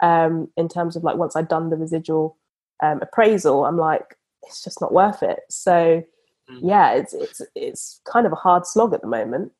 [0.00, 2.36] Um, in terms of like once I've done the residual
[2.82, 5.40] um, appraisal, I'm like, it's just not worth it.
[5.50, 6.02] So
[6.50, 6.60] mm.
[6.62, 9.52] yeah, it's it's it's kind of a hard slog at the moment.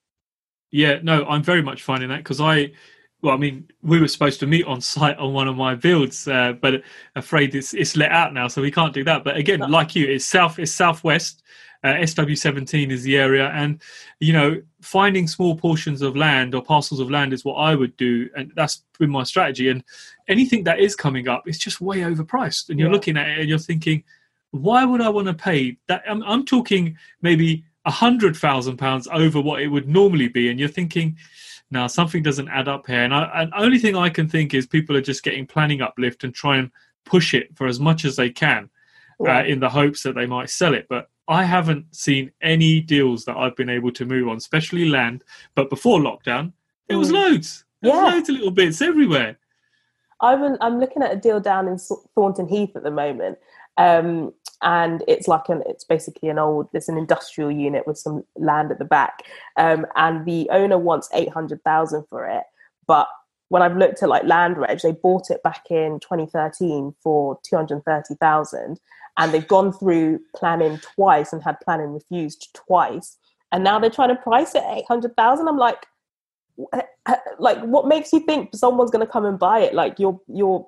[0.70, 2.72] Yeah, no, I'm very much finding that because I
[3.20, 6.28] well, I mean, we were supposed to meet on site on one of my builds,
[6.28, 6.82] uh, but
[7.16, 9.24] afraid it's it's let out now, so we can't do that.
[9.24, 11.42] But again, like you, it's south, it's southwest.
[11.84, 13.80] Uh, SW17 is the area, and
[14.18, 17.96] you know, finding small portions of land or parcels of land is what I would
[17.96, 19.68] do, and that's been my strategy.
[19.68, 19.84] And
[20.26, 22.94] anything that is coming up, is just way overpriced, and you're yeah.
[22.94, 24.02] looking at it and you're thinking,
[24.50, 26.02] why would I want to pay that?
[26.08, 30.58] I'm, I'm talking maybe a hundred thousand pounds over what it would normally be, and
[30.58, 31.16] you're thinking
[31.70, 33.04] now something doesn't add up here.
[33.04, 36.24] And, I, and only thing I can think is people are just getting planning uplift
[36.24, 36.70] and try and
[37.04, 38.70] push it for as much as they can
[39.26, 40.86] uh, in the hopes that they might sell it.
[40.88, 45.22] But I haven't seen any deals that I've been able to move on, especially land.
[45.54, 46.52] But before lockdown,
[46.88, 47.14] it was mm.
[47.14, 47.64] loads.
[47.82, 48.02] There yeah.
[48.02, 49.38] loads of little bits everywhere.
[50.20, 51.78] I'm, I'm looking at a deal down in
[52.14, 53.38] Thornton Heath at the moment.
[53.76, 58.24] Um, and it's like an it's basically an old there's an industrial unit with some
[58.36, 59.22] land at the back
[59.56, 62.42] um, and the owner wants 800,000 for it
[62.86, 63.08] but
[63.48, 68.80] when I've looked at like land reg they bought it back in 2013 for 230,000
[69.16, 73.16] and they've gone through planning twice and had planning refused twice
[73.52, 75.86] and now they're trying to price it 800,000 I'm like
[77.38, 80.66] like what makes you think someone's going to come and buy it like you're you're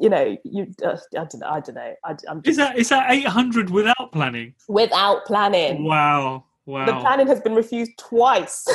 [0.00, 1.46] you know, you uh, I don't know.
[1.48, 1.94] I don't know.
[2.04, 4.54] I, am just, is that is that 800 without planning?
[4.68, 5.84] Without planning.
[5.84, 6.44] Wow.
[6.66, 6.86] Wow.
[6.86, 8.66] The planning has been refused twice.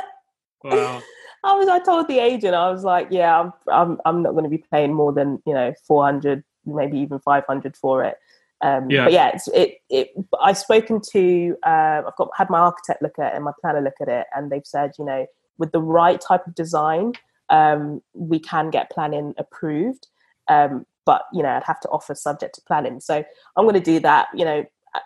[0.64, 1.02] wow.
[1.46, 1.68] I was.
[1.68, 2.54] I told the agent.
[2.54, 3.52] I was like, yeah, I'm.
[3.72, 4.00] I'm.
[4.04, 8.04] I'm not going to be paying more than you know 400, maybe even 500 for
[8.04, 8.16] it.
[8.62, 9.04] Um, yeah.
[9.04, 9.78] But yeah, it's, it.
[9.88, 10.10] It.
[10.42, 11.56] I've spoken to.
[11.64, 14.26] Uh, I've got had my architect look at it and my planner look at it,
[14.34, 15.26] and they've said, you know,
[15.58, 17.12] with the right type of design,
[17.48, 20.08] um, we can get planning approved.
[20.48, 22.98] Um, but you know, I'd have to offer subject to planning.
[22.98, 23.24] So
[23.56, 24.26] I'm going to do that.
[24.34, 24.64] You know,
[24.96, 25.00] uh,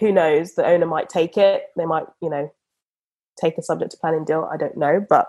[0.00, 0.54] who knows?
[0.54, 1.64] The owner might take it.
[1.76, 2.50] They might, you know,
[3.38, 4.48] take a subject to planning deal.
[4.50, 5.28] I don't know, but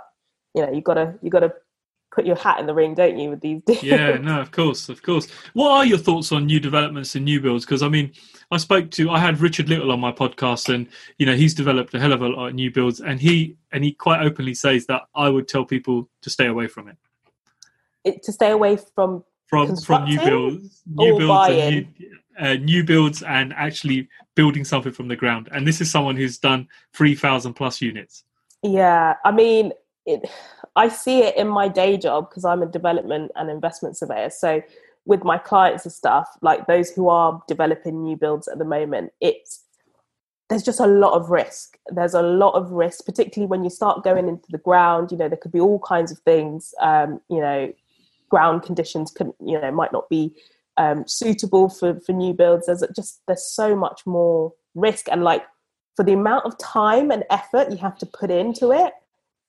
[0.58, 1.54] you know, you gotta you gotta
[2.12, 3.84] put your hat in the ring, don't you, with these deals?
[3.84, 5.28] Yeah, no, of course, of course.
[5.54, 7.64] What are your thoughts on new developments and new builds?
[7.64, 8.12] Because I mean,
[8.50, 10.88] I spoke to I had Richard Little on my podcast, and
[11.20, 13.84] you know, he's developed a hell of a lot of new builds, and he and
[13.84, 16.98] he quite openly says that I would tell people to stay away from it.
[18.04, 22.84] it to stay away from from from new builds, new builds, and new, uh, new,
[22.84, 25.50] builds, and actually building something from the ground.
[25.52, 28.24] And this is someone who's done three thousand plus units.
[28.64, 29.72] Yeah, I mean,
[30.08, 30.30] it,
[30.76, 34.32] I see it in my day job because I'm a development and investment surveyor.
[34.32, 34.62] So
[35.06, 39.12] with my clients and stuff, like those who are developing new builds at the moment,
[39.22, 39.64] it's
[40.50, 41.78] there's just a lot of risk.
[41.88, 45.12] There's a lot of risk, particularly when you start going into the ground.
[45.12, 46.74] You know, there could be all kinds of things.
[46.82, 47.74] Um, you know,
[48.30, 50.34] ground conditions can you know might not be
[50.78, 52.68] um, suitable for for new builds.
[52.68, 55.44] There's just there's so much more risk and like
[55.98, 58.94] for the amount of time and effort you have to put into it,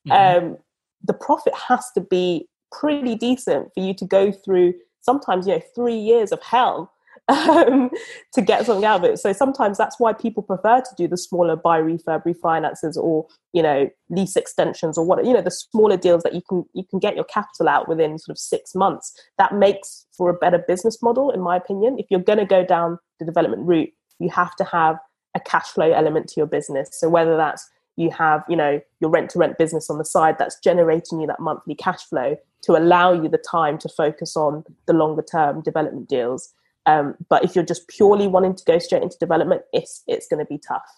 [0.09, 0.47] mm-hmm.
[0.47, 0.59] um,
[1.03, 5.63] the profit has to be pretty decent for you to go through sometimes you know
[5.75, 6.93] three years of hell
[7.29, 7.91] um,
[8.33, 9.19] to get something out of it.
[9.19, 13.63] So sometimes that's why people prefer to do the smaller buy refurb refinances or you
[13.63, 16.99] know lease extensions or what you know the smaller deals that you can you can
[16.99, 19.13] get your capital out within sort of six months.
[19.37, 21.99] That makes for a better business model, in my opinion.
[21.99, 24.97] If you're going to go down the development route, you have to have
[25.35, 26.89] a cash flow element to your business.
[26.93, 27.69] So whether that's
[27.99, 31.27] you have you know your rent to rent business on the side that's generating you
[31.27, 35.61] that monthly cash flow to allow you the time to focus on the longer term
[35.63, 36.55] development deals
[36.89, 40.45] um, but if you're just purely wanting to go straight into development, it's it's going
[40.45, 40.89] to be tough.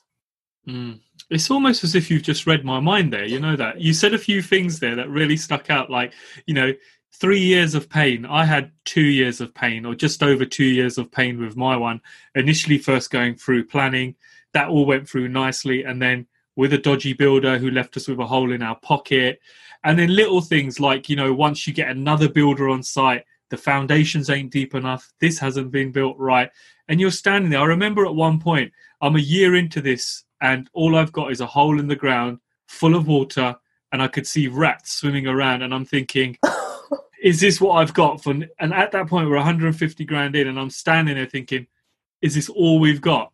[0.69, 1.01] Mm.
[1.31, 3.25] It's almost as if you've just read my mind there.
[3.25, 5.91] You know that you said a few things there that really stuck out.
[5.91, 6.13] Like
[6.47, 6.73] you know,
[7.13, 8.25] three years of pain.
[8.25, 11.77] I had two years of pain, or just over two years of pain with my
[11.77, 12.01] one.
[12.37, 14.15] Initially, first going through planning,
[14.55, 16.29] that all went through nicely, and then
[16.61, 19.41] with a dodgy builder who left us with a hole in our pocket,
[19.83, 23.57] and then little things like you know, once you get another builder on site the
[23.57, 26.51] foundations ain't deep enough, this hasn't been built right.
[26.89, 27.61] And you're standing there.
[27.61, 31.41] I remember at one point, I'm a year into this, and all I've got is
[31.41, 33.57] a hole in the ground full of water,
[33.91, 36.37] and I could see rats swimming around, and I'm thinking,
[37.23, 38.31] is this what I've got for?
[38.31, 41.67] And at that point, we're 150 grand in, and I'm standing there thinking,
[42.23, 43.33] is this all we've got?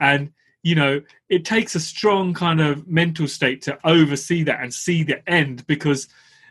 [0.00, 0.32] And
[0.62, 5.02] you know, it takes a strong kind of mental state to oversee that and see
[5.02, 6.08] the end because,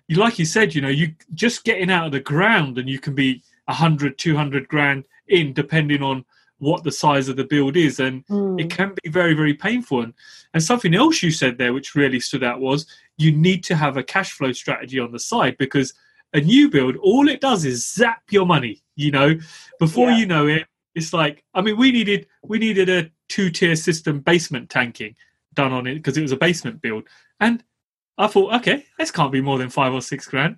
[0.08, 3.00] you like you said, you know, you just getting out of the ground and you
[3.00, 6.26] can be 100, 200 grand in, depending on
[6.62, 8.62] what the size of the build is and mm.
[8.62, 10.13] it can be very very painful and,
[10.54, 12.86] and something else you said there which really stood out was
[13.17, 15.91] you need to have a cash flow strategy on the side because
[16.34, 19.36] a new build all it does is zap your money you know
[19.80, 20.17] before yeah.
[20.17, 24.19] you know it it's like i mean we needed we needed a two tier system
[24.19, 25.15] basement tanking
[25.53, 27.07] done on it because it was a basement build.
[27.39, 27.63] And
[28.17, 30.57] i thought okay this can't be more than five or six grand.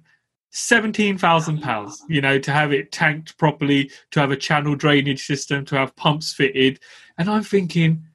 [0.49, 5.25] Seventeen thousand pounds, you know, to have it tanked properly, to have a channel drainage
[5.25, 6.79] system, to have pumps fitted,
[7.17, 8.05] and I'm thinking,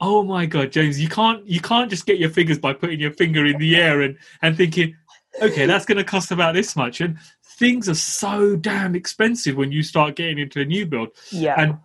[0.00, 3.12] oh my god, James, you can't you can't just get your figures by putting your
[3.12, 4.96] finger in the air and and thinking,
[5.40, 7.16] okay, that's going to cost about this much, and
[7.58, 11.10] things are so damn expensive when you start getting into a new build.
[11.30, 11.78] Yeah, and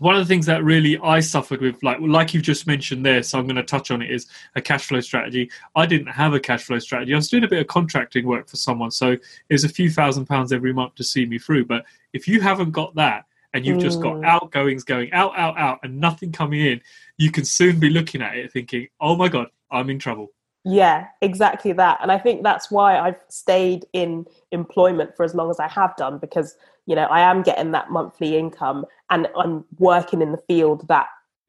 [0.00, 3.22] one of the things that really I suffered with, like like you've just mentioned there,
[3.22, 5.50] so I'm going to touch on it, is a cash flow strategy.
[5.76, 7.12] I didn't have a cash flow strategy.
[7.12, 9.90] I was doing a bit of contracting work for someone, so it was a few
[9.90, 11.66] thousand pounds every month to see me through.
[11.66, 11.84] But
[12.14, 14.24] if you haven't got that, and you've just got mm.
[14.24, 16.80] outgoings going out, out, out, and nothing coming in,
[17.18, 20.32] you can soon be looking at it thinking, "Oh my god, I'm in trouble."
[20.64, 21.98] Yeah, exactly that.
[22.02, 25.96] And I think that's why I've stayed in employment for as long as I have
[25.96, 26.54] done because
[26.86, 31.06] you know i am getting that monthly income and i'm working in the field that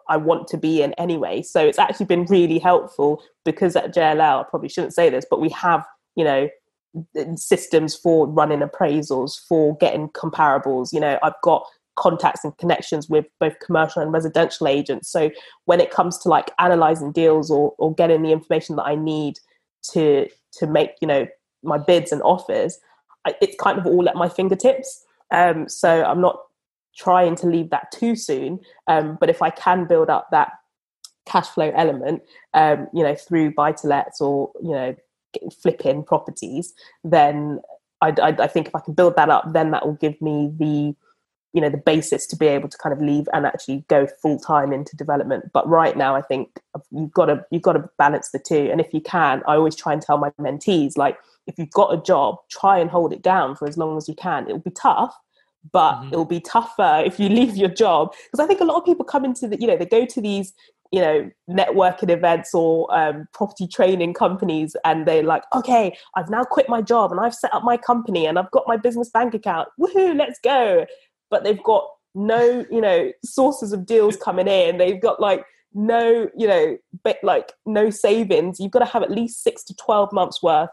[0.07, 4.21] i want to be in anyway so it's actually been really helpful because at jll
[4.21, 6.47] i probably shouldn't say this but we have you know
[7.35, 11.65] systems for running appraisals for getting comparables you know i've got
[11.97, 15.29] contacts and connections with both commercial and residential agents so
[15.65, 19.37] when it comes to like analyzing deals or, or getting the information that i need
[19.83, 21.27] to to make you know
[21.63, 22.79] my bids and offers
[23.25, 26.39] I, it's kind of all at my fingertips um, so I'm not
[26.95, 28.59] trying to leave that too soon.
[28.87, 30.51] Um, but if I can build up that
[31.25, 32.21] cash flow element,
[32.53, 34.95] um, you know, through buy to lets or, you know,
[35.61, 36.73] flipping properties,
[37.03, 37.61] then
[38.01, 40.51] I, I, I, think if I can build that up, then that will give me
[40.57, 40.95] the,
[41.53, 44.39] you know, the basis to be able to kind of leave and actually go full
[44.39, 45.51] time into development.
[45.53, 46.59] But right now, I think
[46.91, 48.69] you've got to you've got to balance the two.
[48.71, 51.93] And if you can, I always try and tell my mentees like if you've got
[51.93, 54.45] a job, try and hold it down for as long as you can.
[54.45, 55.15] It'll be tough,
[55.71, 56.13] but mm-hmm.
[56.13, 58.13] it'll be tougher if you leave your job.
[58.31, 60.21] Because I think a lot of people come into the, you know, they go to
[60.21, 60.53] these,
[60.91, 66.43] you know, networking events or um, property training companies and they're like, okay, I've now
[66.43, 69.33] quit my job and I've set up my company and I've got my business bank
[69.33, 69.69] account.
[69.79, 70.85] Woohoo, let's go.
[71.31, 74.77] But they've got no, you know, sources of deals coming in.
[74.77, 78.59] They've got like, no, you know, but like no savings.
[78.59, 80.69] You've got to have at least six to 12 months worth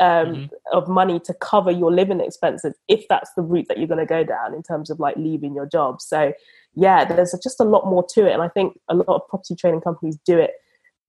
[0.00, 0.46] um, mm-hmm.
[0.72, 4.06] of money to cover your living expenses if that's the route that you're going to
[4.06, 6.00] go down in terms of like leaving your job.
[6.00, 6.32] So,
[6.74, 8.32] yeah, there's just a lot more to it.
[8.32, 10.52] And I think a lot of property training companies do it,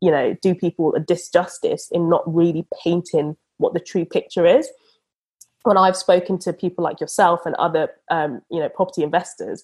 [0.01, 4.69] you know, do people a disjustice in not really painting what the true picture is.
[5.63, 9.63] When I've spoken to people like yourself and other, um, you know, property investors,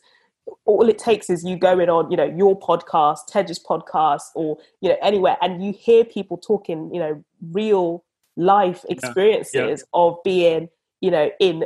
[0.65, 4.89] all it takes is you going on, you know, your podcast, Ted's podcast, or you
[4.89, 8.03] know, anywhere, and you hear people talking, you know, real
[8.37, 9.67] life experiences yeah.
[9.67, 9.75] Yeah.
[9.93, 10.69] of being
[11.01, 11.65] you know in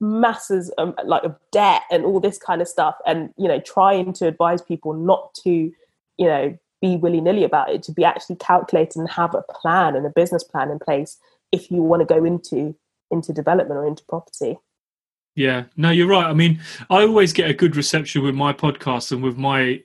[0.00, 4.12] masses of, like of debt and all this kind of stuff and you know trying
[4.14, 8.96] to advise people not to you know be willy-nilly about it to be actually calculated
[8.96, 11.18] and have a plan and a business plan in place
[11.52, 12.74] if you want to go into
[13.10, 14.58] into development or into property
[15.34, 19.12] yeah no you're right i mean i always get a good reception with my podcast
[19.12, 19.80] and with my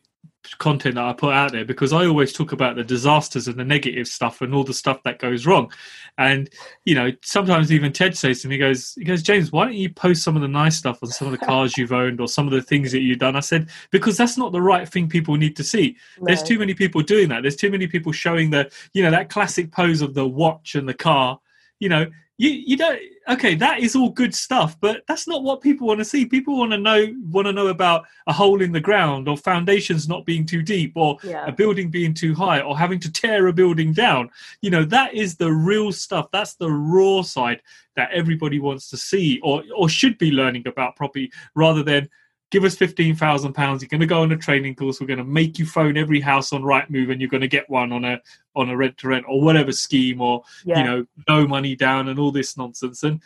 [0.58, 3.64] content that I put out there because I always talk about the disasters and the
[3.64, 5.72] negative stuff and all the stuff that goes wrong.
[6.18, 6.50] And
[6.86, 9.76] you know, sometimes even Ted says to me, he goes, he goes, James, why don't
[9.76, 12.28] you post some of the nice stuff on some of the cars you've owned or
[12.28, 13.36] some of the things that you've done?
[13.36, 15.96] I said, because that's not the right thing people need to see.
[16.20, 16.26] No.
[16.28, 17.42] There's too many people doing that.
[17.42, 20.88] There's too many people showing the, you know, that classic pose of the watch and
[20.88, 21.40] the car.
[21.80, 22.08] You know,
[22.38, 23.00] you you don't
[23.30, 26.26] okay that is all good stuff but that's not what people want to see.
[26.26, 30.08] People want to know want to know about a hole in the ground or foundations
[30.08, 31.46] not being too deep or yeah.
[31.46, 34.30] a building being too high or having to tear a building down.
[34.62, 36.28] You know that is the real stuff.
[36.32, 37.62] That's the raw side
[37.96, 42.10] that everybody wants to see or or should be learning about property rather than
[42.54, 43.82] give us fifteen thousand pounds.
[43.82, 45.02] You're going to go on a training course.
[45.02, 47.68] We're going to make you phone every house on Rightmove, and you're going to get
[47.68, 48.22] one on a
[48.56, 50.78] on a rent to rent or whatever scheme, or yeah.
[50.78, 53.02] you know, no money down and all this nonsense.
[53.02, 53.22] And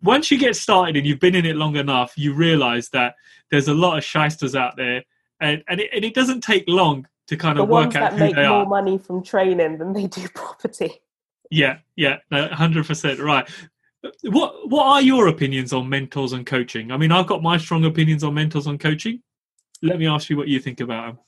[0.00, 3.16] once you get started and you've been in it long enough, you realize that
[3.50, 5.02] there's a lot of shysters out there,
[5.40, 8.20] and and it, and it doesn't take long to kind the of work out who
[8.20, 8.66] make they more are.
[8.66, 11.02] money from training than they do property.
[11.50, 13.48] Yeah, yeah, hundred percent right.
[14.22, 16.92] What what are your opinions on mentors and coaching?
[16.92, 19.22] I mean, I've got my strong opinions on mentors and coaching.
[19.82, 21.18] Let me ask you what you think about them.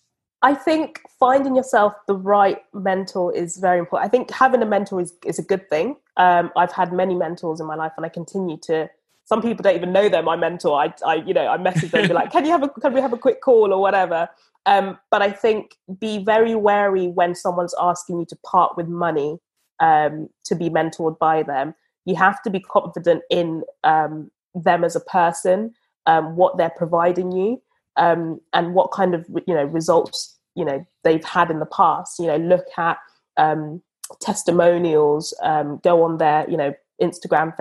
[0.42, 4.06] I think finding yourself the right mentor is very important.
[4.06, 5.96] I think having a mentor is, is a good thing.
[6.16, 8.88] Um, I've had many mentors in my life, and I continue to.
[9.24, 10.80] Some people don't even know they're my mentor.
[10.80, 13.00] I, I you know, I message them, be like, "Can you have a can we
[13.00, 14.28] have a quick call or whatever?"
[14.66, 19.38] Um, but I think be very wary when someone's asking you to part with money
[19.80, 21.74] um, to be mentored by them.
[22.04, 25.74] You have to be confident in um, them as a person,
[26.06, 27.62] um, what they're providing you,
[27.96, 32.18] um, and what kind of you know results you know they've had in the past.
[32.18, 32.98] You know, look at
[33.36, 33.82] um,
[34.20, 37.56] testimonials, um, go on their you know Instagram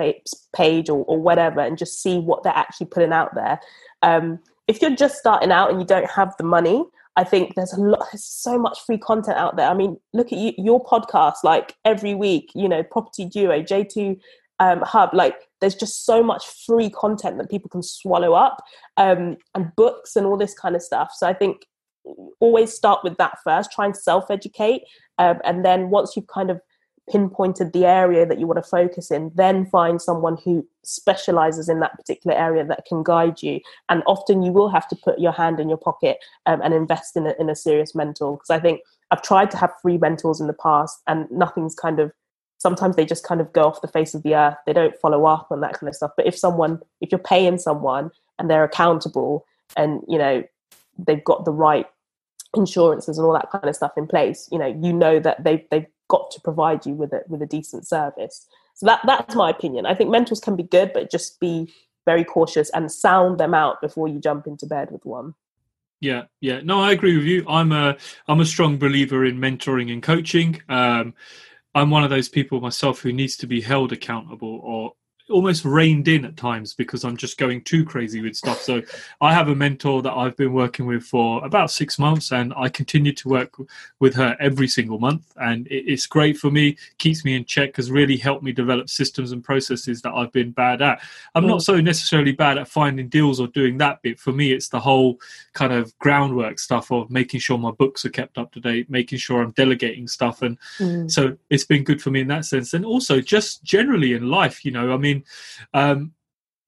[0.56, 3.60] page or, or whatever, and just see what they're actually putting out there.
[4.02, 6.84] Um, if you're just starting out and you don't have the money,
[7.20, 9.68] I think there's a lot, there's so much free content out there.
[9.68, 14.18] I mean, look at you, your podcast, like every week, you know, Property Duo, J2
[14.62, 18.64] um, Hub, like there's just so much free content that people can swallow up
[18.96, 21.12] um, and books and all this kind of stuff.
[21.14, 21.66] So I think
[22.40, 24.84] always start with that first, try and self educate.
[25.18, 26.62] Um, and then once you've kind of
[27.10, 31.80] pinpointed the area that you want to focus in, then find someone who specializes in
[31.80, 33.60] that particular area that can guide you.
[33.90, 37.18] And often you will have to put your hand in your pocket um, and invest
[37.18, 38.38] in a, in a serious mentor.
[38.38, 38.82] Because I think
[39.12, 42.12] I've tried to have free mentors in the past and nothing's kind of,
[42.58, 44.58] sometimes they just kind of go off the face of the earth.
[44.66, 46.12] They don't follow up on that kind of stuff.
[46.16, 49.46] But if someone, if you're paying someone and they're accountable
[49.76, 50.44] and, you know,
[50.98, 51.88] they've got the right
[52.56, 55.64] insurances and all that kind of stuff in place, you know, you know that they've,
[55.72, 58.48] they've got to provide you with a with a decent service.
[58.76, 59.86] So that that's my opinion.
[59.86, 61.74] I think mentors can be good, but just be
[62.06, 65.36] very cautious and sound them out before you jump into bed with one.
[66.02, 66.62] Yeah, yeah.
[66.64, 67.46] No, I agree with you.
[67.48, 67.98] I'm a
[68.28, 70.62] I'm a strong believer in mentoring and coaching.
[70.70, 71.14] Um,
[71.76, 74.94] I'm one of those people myself who needs to be held accountable or
[75.30, 78.62] almost reined in at times because I'm just going too crazy with stuff.
[78.62, 78.82] So
[79.22, 82.70] I have a mentor that I've been working with for about six months, and I
[82.70, 83.56] continue to work
[84.00, 86.78] with her every single month, and it's great for me.
[86.98, 87.76] Keeps me in check.
[87.76, 91.02] Has really helped me develop systems and processes that I've been bad at.
[91.36, 94.20] I'm not so necessarily bad at finding deals or doing that bit.
[94.20, 95.20] For me, it's the whole
[95.54, 99.20] kind of groundwork stuff of making sure my books are kept up to date, making
[99.20, 101.10] sure I'm delegating stuff, and Mm.
[101.10, 102.74] so it's been good for me in that sense.
[102.74, 105.19] And also just generally in life, you know, I mean
[105.74, 106.14] um,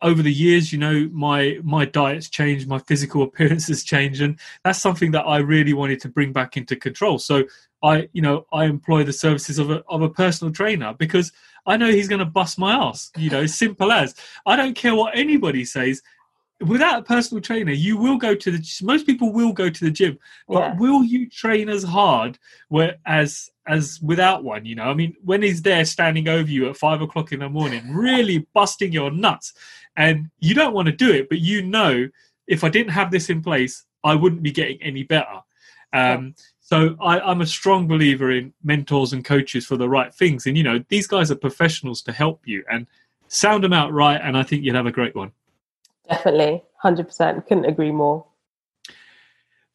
[0.01, 4.39] over the years, you know, my my diet's changed, my physical appearance has changed, and
[4.63, 7.19] that's something that I really wanted to bring back into control.
[7.19, 7.43] So
[7.83, 11.31] I, you know, I employ the services of a of a personal trainer because
[11.65, 13.11] I know he's going to bust my ass.
[13.17, 14.15] You know, simple as.
[14.45, 16.01] I don't care what anybody says.
[16.61, 18.79] Without a personal trainer, you will go to the.
[18.83, 20.75] Most people will go to the gym, but Yeah.
[20.77, 22.37] will you train as hard
[22.69, 24.65] where as as without one?
[24.65, 27.49] You know, I mean, when he's there standing over you at five o'clock in the
[27.49, 29.53] morning, really busting your nuts,
[29.97, 32.07] and you don't want to do it, but you know,
[32.47, 35.41] if I didn't have this in place, I wouldn't be getting any better.
[35.93, 40.45] Um, so I, I'm a strong believer in mentors and coaches for the right things,
[40.45, 42.87] and you know, these guys are professionals to help you and
[43.27, 45.31] sound them out right, and I think you'd have a great one.
[46.11, 47.47] Definitely, hundred percent.
[47.47, 48.25] Couldn't agree more.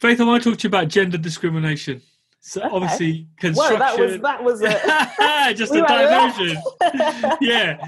[0.00, 2.02] Faith, I want to talk to you about gender discrimination.
[2.40, 2.70] So Okay.
[2.70, 3.78] obviously, Whoa, construction.
[3.78, 4.62] that was that was
[5.50, 6.62] a just We a diversion.
[7.40, 7.78] yeah.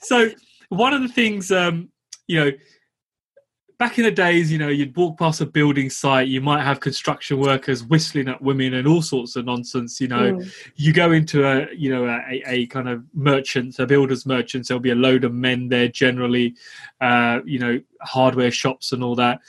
[0.00, 0.30] So
[0.68, 1.88] one of the things, um,
[2.26, 2.50] you know,
[3.82, 6.78] back in the days, you know, you'd walk past a building site, you might have
[6.78, 10.00] construction workers whistling at women and all sorts of nonsense.
[10.00, 10.54] You know, Mm.
[10.76, 14.68] you go into a, you know, a, a kind of merchant, a builder's merchant.
[14.68, 16.54] There'll be a load of men there generally,
[17.00, 19.40] uh, you know, hardware shops and all that.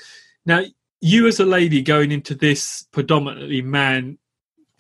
[0.48, 0.64] Now,
[1.00, 4.18] you as a lady going into this predominantly man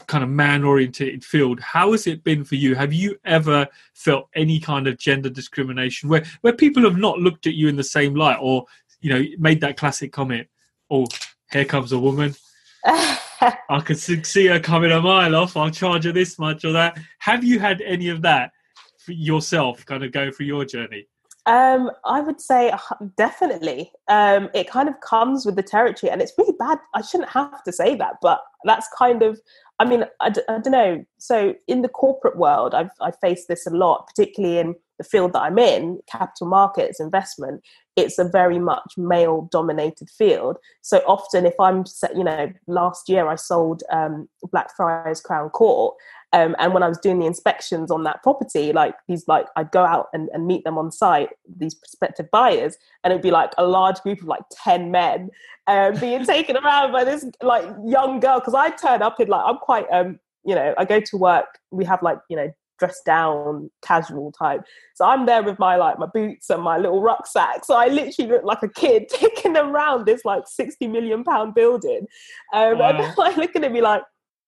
[0.07, 4.27] kind of man oriented field how has it been for you have you ever felt
[4.35, 7.83] any kind of gender discrimination where where people have not looked at you in the
[7.83, 8.65] same light or
[9.03, 10.47] you know made that classic comment
[10.89, 11.05] oh
[11.51, 12.33] here comes a woman
[12.85, 16.97] i could see her coming a mile off i'll charge her this much or that
[17.19, 18.51] have you had any of that
[18.97, 21.05] for yourself kind of going through your journey
[21.45, 22.77] Um, I would say uh,
[23.17, 23.91] definitely.
[24.07, 26.79] Um, it kind of comes with the territory, and it's really bad.
[26.93, 29.41] I shouldn't have to say that, but that's kind of.
[29.79, 31.05] I mean, I, d- I don't know.
[31.17, 35.09] So in the corporate world, I've I faced this a lot, particularly in the the
[35.09, 37.61] field that I'm in, capital markets, investment,
[37.95, 40.57] it's a very much male dominated field.
[40.81, 41.83] So often, if I'm,
[42.15, 45.95] you know, last year I sold um, Blackfriars Crown Court.
[46.33, 49.71] Um, and when I was doing the inspections on that property, like these, like I'd
[49.71, 53.51] go out and, and meet them on site, these prospective buyers, and it'd be like
[53.57, 55.29] a large group of like 10 men
[55.67, 58.41] um, being taken around by this like young girl.
[58.41, 61.59] Cause I turn up in like, I'm quite, um, you know, I go to work,
[61.71, 64.61] we have like, you know, dressed down casual type
[64.95, 68.31] so i'm there with my like my boots and my little rucksack so i literally
[68.31, 72.07] look like a kid taking around this like 60 million pound building
[72.51, 72.89] um, wow.
[72.89, 74.01] and they're like looking at me like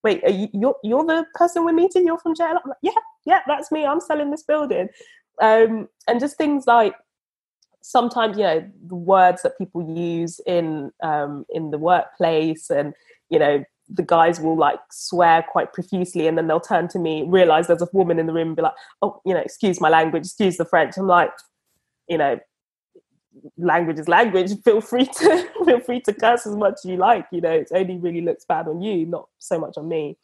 [0.05, 2.05] wait are you you're, you're the person we're meeting?
[2.05, 2.91] You're from JLL i'm like yeah
[3.25, 3.85] yeah that's me.
[3.85, 4.87] I'm selling this building.
[5.41, 6.95] Um, and just things like
[7.81, 12.93] sometimes you know the words that people use in um, in the workplace and
[13.29, 17.23] you know the guys will like swear quite profusely and then they'll turn to me
[17.27, 19.89] realize there's a woman in the room and be like oh you know excuse my
[19.89, 20.97] language excuse the french.
[20.97, 21.31] I'm like
[22.07, 22.39] you know
[23.57, 27.25] language is language feel free to feel free to curse as much as you like
[27.31, 30.17] you know it only really looks bad on you not so much on me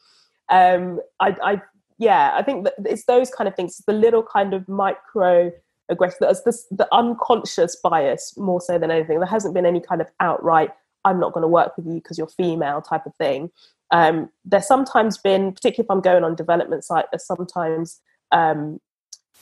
[0.49, 1.61] um i i
[1.97, 5.51] yeah i think that it's those kind of things the little kind of micro
[5.89, 10.01] aggression that's the, the unconscious bias more so than anything there hasn't been any kind
[10.01, 10.71] of outright
[11.05, 13.49] I'm not going to work with you because you're female type of thing.
[13.91, 17.99] Um, there's sometimes been, particularly if I'm going on development site, there's sometimes
[18.31, 18.79] um,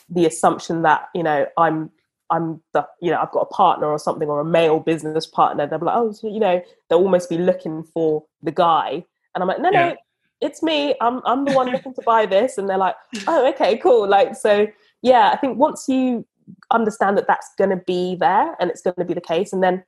[0.09, 1.91] the assumption that you know I'm
[2.31, 5.67] I'm the you know I've got a partner or something or a male business partner.
[5.67, 9.03] They'll be like, oh, so, you know, they'll almost be looking for the guy,
[9.33, 9.89] and I'm like, no, yeah.
[9.89, 9.95] no,
[10.41, 10.95] it's me.
[11.01, 12.95] I'm I'm the one looking to buy this, and they're like,
[13.27, 14.07] oh, okay, cool.
[14.07, 14.67] Like so,
[15.01, 15.31] yeah.
[15.33, 16.25] I think once you
[16.71, 19.63] understand that that's going to be there and it's going to be the case, and
[19.63, 19.83] then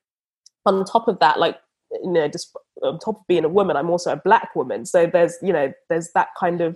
[0.65, 1.57] on top of that, like
[1.91, 4.85] you know, just on top of being a woman, I'm also a black woman.
[4.85, 6.75] So there's you know there's that kind of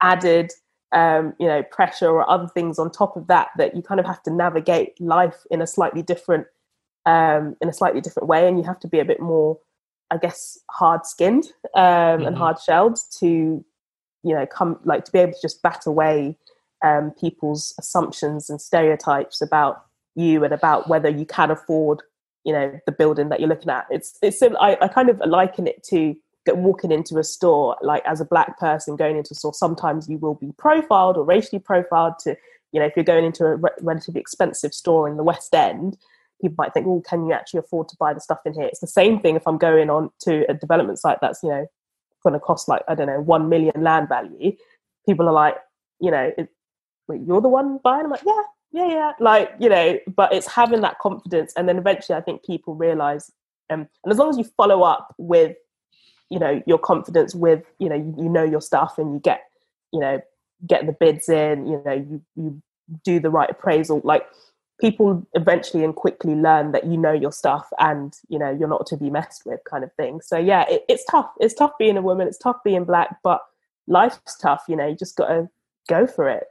[0.00, 0.52] added
[0.92, 4.06] um, you know pressure or other things on top of that that you kind of
[4.06, 6.46] have to navigate life in a slightly different
[7.06, 9.58] um, in a slightly different way, and you have to be a bit more,
[10.10, 12.26] I guess, hard skinned um, mm-hmm.
[12.26, 13.64] and hard shelled to
[14.24, 16.36] you know come like to be able to just bat away
[16.84, 22.02] um, people's assumptions and stereotypes about you and about whether you can afford
[22.44, 25.66] you know the building that you're looking at it's it's I, I kind of liken
[25.66, 26.14] it to
[26.48, 30.18] walking into a store like as a black person going into a store sometimes you
[30.18, 32.36] will be profiled or racially profiled to
[32.72, 35.96] you know if you're going into a re- relatively expensive store in the west end
[36.40, 38.64] people might think oh can you actually afford to buy the stuff in here?
[38.64, 41.66] It's the same thing if i'm going on to a development site that's you know
[42.22, 44.52] going to cost like i don't know 1 million land value.
[45.06, 45.56] People are like
[46.00, 46.32] you know
[47.08, 48.04] wait you're the one buying?
[48.04, 51.76] I'm like yeah yeah, yeah, like you know, but it's having that confidence, and then
[51.76, 53.30] eventually, I think people realize,
[53.68, 55.56] um, and as long as you follow up with,
[56.32, 59.42] you know, your confidence with, you know, you, you know your stuff, and you get,
[59.92, 60.20] you know,
[60.66, 62.62] get the bids in, you know, you you
[63.04, 64.26] do the right appraisal, like
[64.80, 68.84] people eventually and quickly learn that you know your stuff and you know you're not
[68.84, 70.20] to be messed with kind of thing.
[70.20, 71.30] So yeah it, it's tough.
[71.38, 72.26] It's tough being a woman.
[72.26, 73.40] It's tough being black but
[73.86, 75.48] life's tough you know you just got to
[75.88, 76.44] go for it.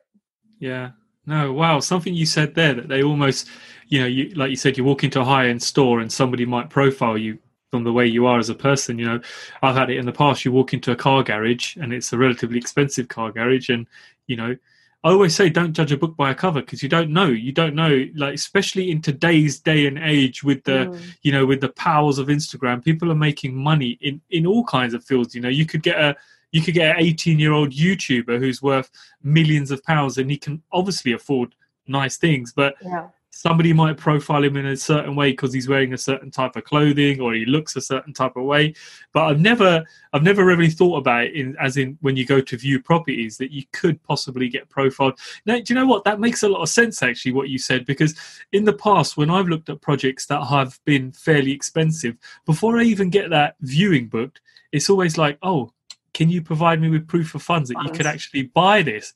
[0.59, 0.91] Yeah.
[1.25, 3.47] No, wow, something you said there that they almost,
[3.87, 6.45] you know, you like you said, you walk into a high end store and somebody
[6.45, 7.37] might profile you
[7.71, 8.99] from the way you are as a person.
[8.99, 9.21] You know,
[9.63, 10.45] I've had it in the past.
[10.45, 13.87] You walk into a car garage and it's a relatively expensive car garage, and
[14.27, 14.55] you know,
[15.03, 17.25] I always say don't judge a book by a cover because you don't know.
[17.25, 21.01] You don't know, like especially in today's day and age with the, mm.
[21.23, 24.93] you know, with the powers of Instagram, people are making money in in all kinds
[24.93, 25.33] of fields.
[25.33, 26.15] You know, you could get a
[26.51, 28.91] you could get an 18 year old YouTuber who's worth
[29.23, 31.55] millions of pounds and he can obviously afford
[31.87, 33.07] nice things, but yeah.
[33.31, 36.65] Somebody might profile him in a certain way because he's wearing a certain type of
[36.65, 38.73] clothing or he looks a certain type of way.
[39.13, 42.41] But I've never, I've never really thought about it in, as in when you go
[42.41, 45.17] to view properties that you could possibly get profiled.
[45.45, 46.03] Now, do you know what?
[46.03, 48.15] That makes a lot of sense actually, what you said, because
[48.51, 52.83] in the past, when I've looked at projects that have been fairly expensive, before I
[52.83, 54.41] even get that viewing booked,
[54.73, 55.71] it's always like, oh,
[56.13, 59.13] can you provide me with proof of funds that you could actually buy this?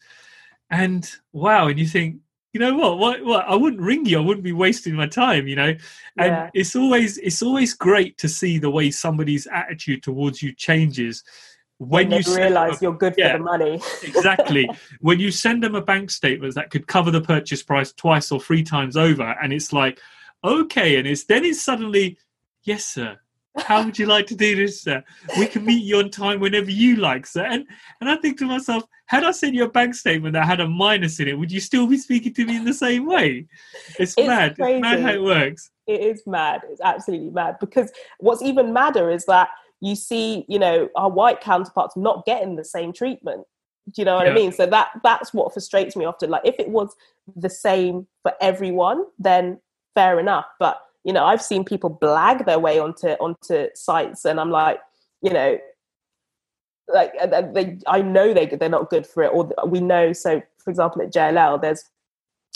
[0.69, 2.21] And wow, and you think,
[2.55, 3.45] you know what, what, what?
[3.49, 4.17] I wouldn't ring you.
[4.17, 5.75] I wouldn't be wasting my time, you know.
[6.17, 6.49] And yeah.
[6.53, 11.21] it's always, it's always great to see the way somebody's attitude towards you changes
[11.79, 13.81] when, when you realize you're good yeah, for the money.
[14.03, 14.69] exactly.
[15.01, 18.39] When you send them a bank statement that could cover the purchase price twice or
[18.39, 19.99] three times over, and it's like,
[20.41, 22.17] okay, and it's then it's suddenly,
[22.63, 23.19] yes, sir,
[23.57, 25.03] how would you like to do this, sir?
[25.37, 27.45] We can meet you on time whenever you like, sir.
[27.45, 27.65] And
[28.01, 30.67] and I think to myself, had I sent you a bank statement that had a
[30.67, 33.45] minus in it, would you still be speaking to me in the same way?
[33.99, 34.55] It's, it's mad.
[34.55, 34.73] Crazy.
[34.75, 35.71] It's mad how it works.
[35.87, 36.61] It is mad.
[36.69, 37.57] It's absolutely mad.
[37.59, 39.49] Because what's even madder is that
[39.81, 43.45] you see, you know, our white counterparts not getting the same treatment.
[43.91, 44.31] Do you know what Yeah.
[44.31, 44.51] I mean?
[44.51, 46.29] So that that's what frustrates me often.
[46.31, 46.95] Like if it was
[47.35, 49.59] the same for everyone, then
[49.93, 50.45] fair enough.
[50.59, 54.79] But you know, I've seen people blag their way onto onto sites, and I'm like,
[55.21, 55.57] you know,
[56.87, 57.13] like
[57.53, 60.13] they, I know they they're not good for it, or we know.
[60.13, 61.83] So, for example, at JLL, there's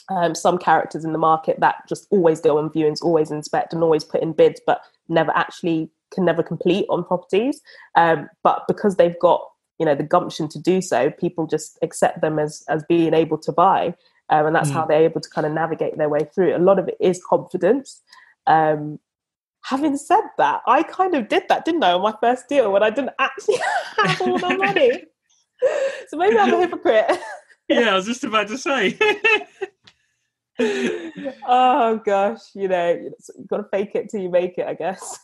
[0.10, 3.84] um, some characters in the market that just always go on viewings, always inspect, and
[3.84, 7.62] always put in bids, but never actually can never complete on properties.
[7.93, 9.47] Um, but because they've got
[9.78, 13.38] you know the gumption to do so, people just accept them as as being able
[13.38, 13.93] to buy,
[14.32, 14.74] um, and that's Mm.
[14.74, 16.56] how they're able to kind of navigate their way through.
[16.56, 18.02] A lot of it is confidence.
[18.50, 19.00] Um,
[19.64, 22.84] having said that, I kind of did that, didn't I, on my first deal when
[22.84, 23.60] I didn't actually
[24.06, 25.04] have all the money.
[26.10, 27.20] so maybe I'm a hypocrite.
[27.70, 28.97] yeah, I was just about to say.
[31.47, 32.91] oh gosh, you know,
[33.38, 35.20] you've got to fake it till you make it, I guess.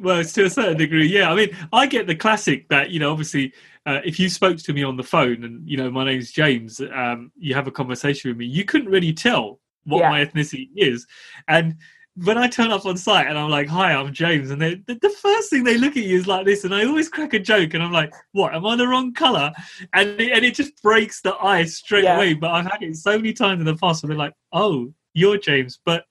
[0.00, 1.30] well, it's to a certain degree, yeah.
[1.30, 3.52] I mean, I get the classic that you know, obviously,
[3.86, 6.80] uh, if you spoke to me on the phone and you know my name's James,
[6.94, 10.10] um, you have a conversation with me, you couldn't really tell what Yeah.
[10.10, 11.06] my ethnicity is,
[11.48, 11.76] and
[12.16, 14.94] when I turn up on site and I'm like, "Hi, I'm James," and they, the,
[15.00, 17.38] the first thing they look at you is like this, and I always crack a
[17.38, 18.54] joke, and I'm like, "What?
[18.54, 19.52] Am I the wrong color?"
[19.94, 22.16] And it, and it just breaks the ice straight Yeah.
[22.16, 22.34] away.
[22.34, 25.38] But I've had it so many times in the past where they're like, "Oh, you're
[25.38, 26.04] James, but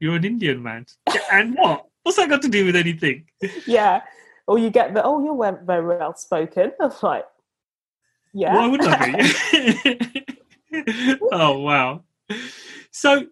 [0.00, 0.86] you're an Indian man,"
[1.32, 1.86] and what?
[2.04, 3.26] What's that got to do with anything?
[3.66, 4.02] yeah.
[4.46, 6.72] Or you get the, oh, you're very well spoken.
[6.80, 7.26] I'm like,
[8.32, 8.54] yeah.
[8.54, 9.12] Why wouldn't I
[9.92, 10.18] be?
[11.32, 12.04] oh wow.
[12.90, 13.26] So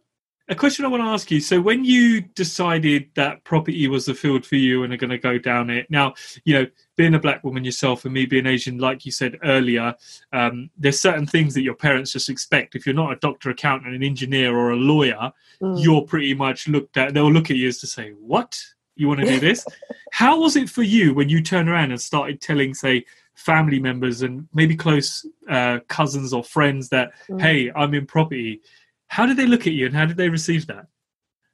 [0.48, 1.40] a question I want to ask you.
[1.40, 5.18] So when you decided that property was the field for you and are going to
[5.18, 6.66] go down it, now, you know,
[6.96, 9.94] being a black woman yourself and me being Asian, like you said earlier,
[10.32, 12.76] um, there's certain things that your parents just expect.
[12.76, 15.32] If you're not a doctor, accountant, an engineer or a lawyer,
[15.62, 15.82] Mm.
[15.82, 18.60] you're pretty much looked at, they'll look at you as to say, what?
[18.94, 19.64] You want to do this?
[20.12, 24.20] How was it for you when you turned around and started telling, say, family members
[24.22, 27.40] and maybe close uh, cousins or friends that, Mm.
[27.40, 28.60] hey, I'm in property?
[29.08, 30.86] How did they look at you and how did they receive that?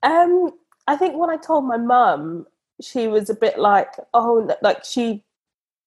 [0.03, 0.51] Um,
[0.87, 2.47] I think when I told my mum,
[2.81, 5.23] she was a bit like, oh, like she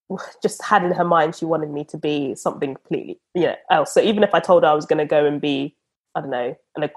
[0.41, 3.93] just had in her mind she wanted me to be something completely, you know, else.
[3.93, 5.75] So even if I told her I was going to go and be,
[6.15, 6.89] I don't know, an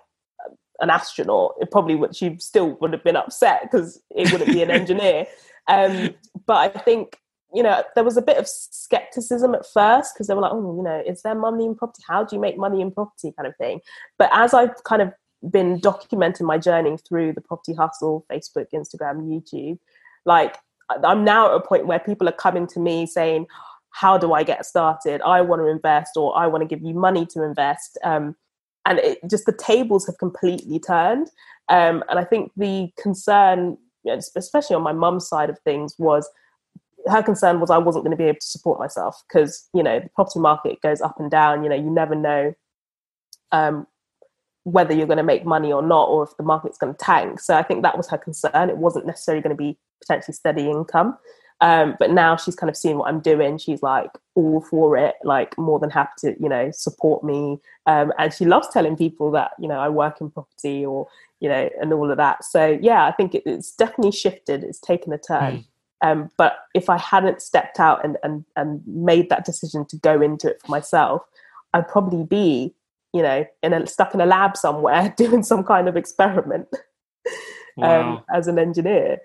[0.81, 2.15] an astronaut, it probably would.
[2.15, 5.27] She still would have been upset because it wouldn't be an engineer.
[5.71, 6.15] Um,
[6.47, 7.19] but I think
[7.55, 10.77] you know there was a bit of skepticism at first because they were like, oh,
[10.77, 12.03] you know, is there money in property?
[12.07, 13.81] How do you make money in property, kind of thing.
[14.19, 15.13] But as I've kind of
[15.51, 19.79] been documenting my journey through the property hustle, Facebook, Instagram, YouTube,
[20.25, 20.57] like
[21.05, 23.47] I'm now at a point where people are coming to me saying,
[23.91, 25.21] "How do I get started?
[25.23, 28.37] I want to invest, or I want to give you money to invest." Um,
[28.85, 31.31] and it just the tables have completely turned.
[31.69, 33.77] Um, and I think the concern,
[34.07, 36.29] especially on my mum's side of things, was
[37.09, 40.01] her concern was I wasn't going to be able to support myself because you know
[40.01, 41.63] the property market goes up and down.
[41.63, 42.55] You know, you never know
[43.53, 43.87] um,
[44.65, 47.41] whether you're going to make money or not, or if the market's going to tank.
[47.41, 48.71] So I think that was her concern.
[48.71, 51.19] It wasn't necessarily going to be potentially steady income.
[51.61, 53.59] Um, but now she's kind of seen what I'm doing.
[53.59, 57.59] She's like all for it, like more than happy to, you know, support me.
[57.87, 61.09] Um, and she loves telling people that, you know, I work in property or,
[61.41, 62.45] you know, and all of that.
[62.45, 64.63] So yeah, I think it, it's definitely shifted.
[64.63, 65.65] It's taken a turn.
[66.01, 70.21] Um, but if I hadn't stepped out and, and, and made that decision to go
[70.21, 71.23] into it for myself,
[71.75, 72.75] I'd probably be,
[73.13, 76.69] you know, in a, stuck in a lab somewhere doing some kind of experiment
[77.77, 78.15] Wow.
[78.15, 79.21] um, as an engineer.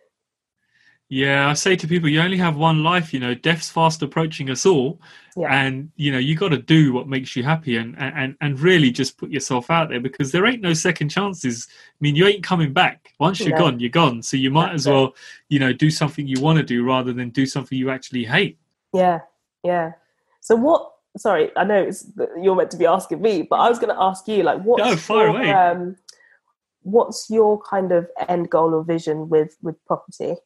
[1.10, 3.14] Yeah, I say to people, you only have one life.
[3.14, 5.00] You know, death's fast approaching us all,
[5.36, 5.54] Yeah.
[5.54, 8.90] and you know you got to do what makes you happy, and and and really
[8.90, 11.68] just put yourself out there because there ain't no second chances.
[11.70, 13.14] I mean, you ain't coming back.
[13.20, 13.58] Once you're No.
[13.66, 14.24] gone, you're gone.
[14.24, 14.92] So you might That's as it.
[14.92, 15.16] well,
[15.50, 18.58] you know, do something you want to do rather than do something you actually hate.
[18.94, 19.20] Yeah,
[19.64, 19.92] yeah.
[20.40, 20.90] So what?
[21.16, 22.08] Sorry, I know it's,
[22.42, 25.08] you're meant to be asking me, but I was going to ask you, like, what's
[25.10, 25.52] No, your, away.
[25.52, 25.96] um,
[26.82, 30.38] what's your kind of end goal or vision with with property?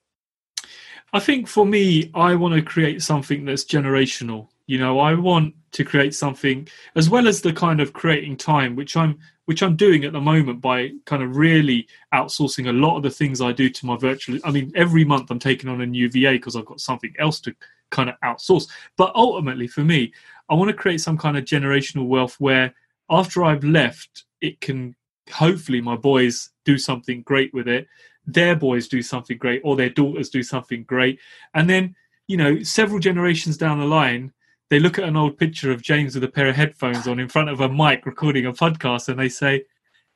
[1.13, 4.49] I think for me, I want to create something that's generational.
[4.67, 8.75] You know, I want to create something as well as the kind of creating time,
[8.75, 12.97] which I'm which I'm doing at the moment by kind of really outsourcing a lot
[12.97, 14.37] of the things I do to my virtual.
[14.43, 17.39] I mean, every month I'm taking on a new VA because I've got something else
[17.41, 17.55] to
[17.89, 18.67] kind of outsource.
[18.97, 20.11] But ultimately, for me,
[20.49, 22.75] I want to create some kind of generational wealth where
[23.09, 24.93] after I've left, it can
[25.31, 27.87] hopefully my boys do something great with it
[28.27, 31.19] their boys do something great or their daughters do something great.
[31.53, 31.95] And then
[32.27, 34.31] you know several generations down the line
[34.69, 37.29] they look at an old picture of james with a pair of headphones on in
[37.29, 39.63] front of a mic recording a podcast and they say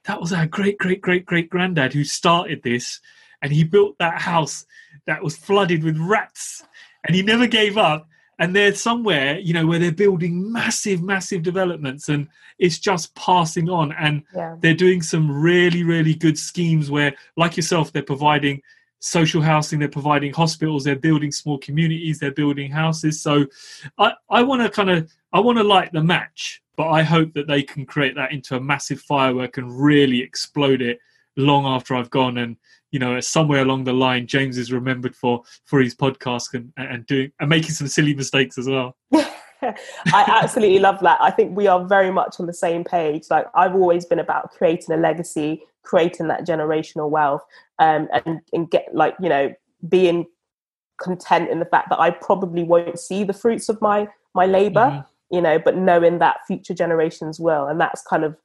[0.04, 3.00] that was our great great great great granddad who started this
[3.42, 4.66] and he built that house
[5.08, 6.64] that was flooded with rats
[7.06, 8.08] and he never gave up
[8.42, 12.28] and they're somewhere you know where they're building massive massive developments and
[12.58, 14.56] it's just passing on and Yeah.
[14.62, 18.62] they're doing some really really good schemes where like yourself they're providing
[19.00, 23.46] social housing they're providing hospitals they're building small communities they're building houses so
[23.98, 25.00] i i want to kind of
[25.34, 28.56] i want to light the match but i hope that they can create that into
[28.56, 31.00] a massive firework and really explode it
[31.36, 32.58] long after i've gone and
[32.92, 37.06] you know somewhere along the line james is remembered for for his podcast and and
[37.06, 38.96] doing and making some silly mistakes as well
[39.64, 41.20] I absolutely love that.
[41.22, 43.26] I think we are very much on the same page.
[43.30, 47.44] Like I've always been about creating a legacy, creating that generational wealth,
[47.78, 49.54] um, and and get like you know
[49.88, 50.26] being
[51.00, 54.80] content in the fact that I probably won't see the fruits of my my labor,
[54.90, 55.06] Mhm.
[55.30, 58.36] you know, but knowing that future generations will, and that's kind of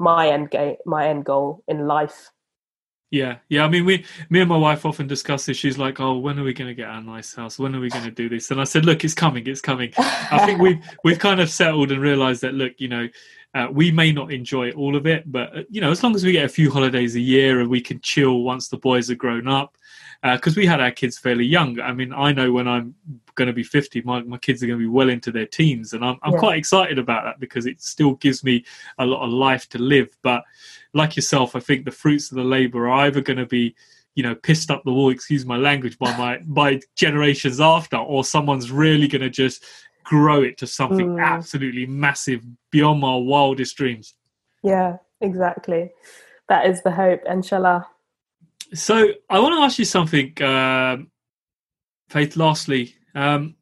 [0.00, 2.32] my end game, my end goal in life.
[3.14, 3.64] Yeah, yeah.
[3.64, 5.56] I mean, we, me and my wife often discuss this.
[5.56, 7.60] She's like, "Oh, when are we going to get our nice house?
[7.60, 9.46] When are we going to do this?" And I said, "Look, it's coming.
[9.46, 13.08] It's coming." I think we've we've kind of settled and realised that look, you know,
[13.54, 16.24] uh, we may not enjoy all of it, but uh, you know, as long as
[16.24, 19.14] we get a few holidays a year and we can chill once the boys are
[19.14, 19.76] grown up,
[20.32, 21.78] because we had our kids fairly young.
[21.78, 22.96] I mean, I know when I'm
[23.36, 25.92] going to be 50, my, my kids are going to be well into their teens,
[25.92, 26.40] and I'm I'm Yeah.
[26.40, 28.64] quite excited about that because it still gives me
[28.98, 30.08] a lot of life to live.
[30.22, 30.42] But
[30.94, 33.74] like yourself, I think the fruits of the labour are either going to be
[34.14, 38.24] you know pissed up the wall excuse my language by my by generations after or
[38.24, 39.64] someone's really going to just
[40.04, 41.20] grow it to something Mm.
[41.24, 42.40] absolutely massive
[42.70, 44.14] beyond my wildest dreams
[44.62, 45.90] Yeah, exactly.
[46.48, 47.88] That is the hope, inshallah.
[48.72, 51.10] so i want to ask you something um,
[52.08, 53.56] faith lastly um,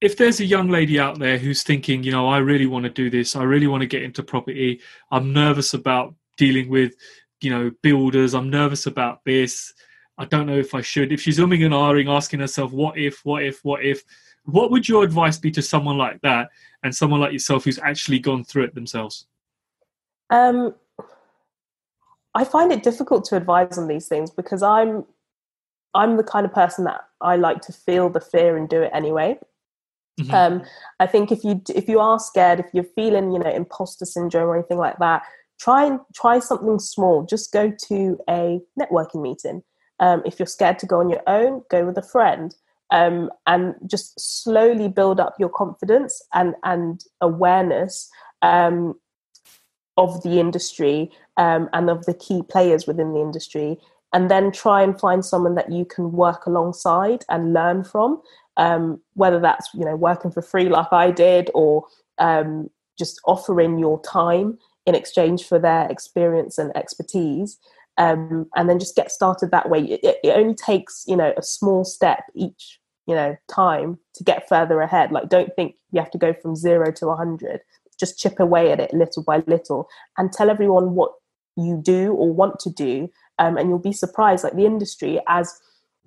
[0.00, 2.90] if there's a young lady out there who's thinking you know i really want to
[2.90, 4.80] do this i really want to get into property
[5.10, 6.94] i'm nervous about dealing with
[7.40, 8.34] you know builders.
[8.34, 9.74] I'm nervous about this.
[10.16, 11.12] I don't know if i should.
[11.12, 14.02] If she's umming and ahhing asking herself what if what if what if?
[14.44, 16.48] What would your advice be to someone like that
[16.82, 19.26] and someone like yourself who's actually gone through it themselves?
[20.30, 20.74] Um,
[22.34, 25.04] I find it difficult to advise on these things because I'm
[25.94, 28.90] I'm the kind of person that I like to feel the fear and do it
[28.92, 29.38] anyway.
[30.20, 30.32] Mhm.
[30.32, 30.62] Um,
[30.98, 34.48] I think if you if you are scared, if you're feeling you know imposter syndrome
[34.48, 35.22] or anything like that,
[35.58, 37.24] try and try something small.
[37.24, 39.62] Just go to a networking meeting.
[40.00, 42.54] Um, if you're scared to go on your own, go with a friend.
[42.90, 48.08] Um, and just slowly build up your confidence and and awareness
[48.40, 48.98] um,
[49.98, 53.76] of the industry um, and of the key players within the industry,
[54.14, 58.22] and then try and find someone that you can work alongside and learn from.
[58.56, 61.84] Um, whether that's you know working for free like I did, or
[62.16, 64.58] um, just offering your time
[64.88, 67.58] in exchange for their experience and expertise,
[67.98, 69.80] um, and then just get started that way.
[69.80, 74.48] It, it only takes you know a small step each you know time to get
[74.48, 75.12] further ahead.
[75.12, 77.60] Like don't think you have to go from zero to a hundred.
[78.00, 81.12] Just chip away at it little by little, and tell everyone what
[81.56, 84.42] you do or want to do, um, and you'll be surprised.
[84.42, 85.52] Like the industry, as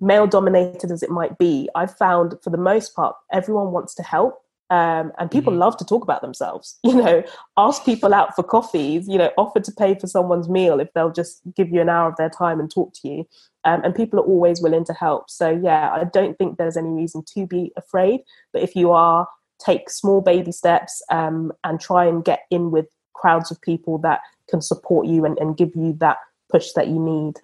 [0.00, 4.02] male dominated as it might be, I've found for the most part everyone wants to
[4.02, 4.41] help.
[4.72, 5.58] Um, and people Mhm.
[5.58, 6.78] love to talk about themselves.
[6.84, 7.22] You know,
[7.56, 9.06] ask people out for coffees.
[9.06, 12.08] You know, offer to pay for someone's meal if they'll just give you an hour
[12.08, 13.26] of their time and talk to you.
[13.64, 15.28] Um, and people are always willing to help.
[15.30, 18.20] So yeah, I don't think there's any reason to be afraid.
[18.52, 22.86] But if you are, take small baby steps um, and try and get in with
[23.12, 26.16] crowds of people that can support you and, and give you that
[26.50, 27.34] push that you need.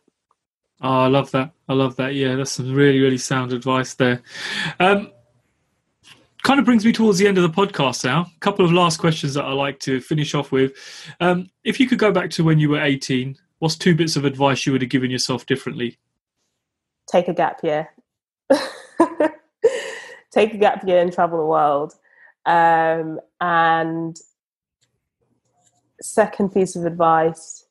[0.81, 1.51] Oh, I love that.
[1.69, 2.15] I love that.
[2.15, 4.23] Yeah, that's some really, really sound advice there.
[4.81, 5.13] Um,
[6.49, 8.23] kind of brings me towards the end of the podcast now.
[8.23, 10.73] A couple of last questions that I like to finish off with.
[11.21, 14.25] Um, if you could go back to when you were 18, what's two bits of
[14.25, 15.99] advice you would have given yourself differently?
[17.07, 17.91] Take a gap year.
[20.33, 21.93] take a gap year and travel the world.
[22.47, 24.17] Um, and
[26.01, 27.67] second piece of advice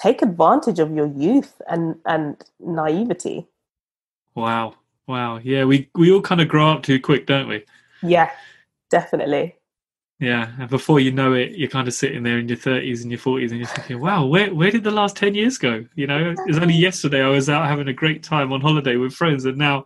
[0.00, 3.48] take advantage of your youth and, and naivety.
[4.34, 4.76] Wow.
[5.06, 5.38] Wow.
[5.38, 7.64] Yeah, we, we all kind of grow up too quick, don't we?
[8.02, 8.30] Yeah,
[8.90, 9.56] definitely.
[10.18, 13.10] Yeah, and before you know it, you're kind of sitting there in your 30s and
[13.10, 16.06] your 40s, and you're thinking, "Wow, where where did the last 10 years go?" You
[16.06, 19.12] know, it was only yesterday I was out having a great time on holiday with
[19.12, 19.84] friends, and now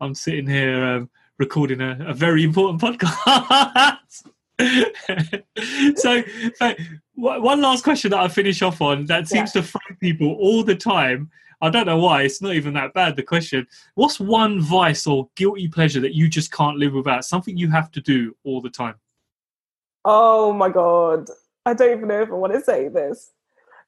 [0.00, 4.26] I'm sitting here um, recording a, a very important podcast.
[5.96, 6.24] so,
[6.60, 6.74] uh,
[7.14, 10.74] one last question that I finish off on that seems to throw people all the
[10.74, 11.30] time.
[11.60, 12.22] I don't know why.
[12.22, 13.16] It's not even that bad.
[13.16, 17.24] The question: What's one vice or guilty pleasure that you just can't live without?
[17.24, 18.94] Something you have to do all the time.
[20.04, 21.28] Oh my god.
[21.66, 23.30] I don't even know if I want to say this.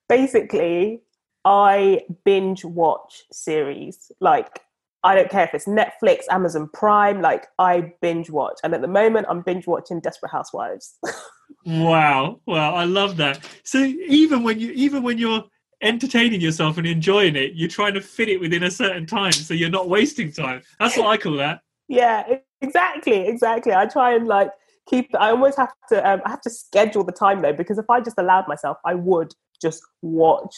[0.09, 1.01] Basically,
[1.45, 4.13] I binge watch series.
[4.21, 4.61] Like
[5.03, 8.59] I don't care if it's Netflix, Amazon Prime, like I binge watch.
[8.63, 10.99] And at the moment, I'm binge watching Desperate Housewives.
[11.67, 12.41] wow.
[12.47, 12.75] Wow.
[12.75, 13.43] I love that.
[13.65, 15.45] So even when you, even when you're
[15.83, 19.55] entertaining yourself and enjoying it, you're trying to fit it within a certain time so
[19.55, 20.63] you're not wasting time.
[20.79, 21.61] That's what I call that.
[21.89, 23.27] yeah, exactly.
[23.27, 23.73] Exactly.
[23.73, 24.51] I try and like
[24.89, 27.89] keep, I almost have to, um, I have to schedule the time though, because if
[27.89, 30.55] I just allowed myself, I would just watch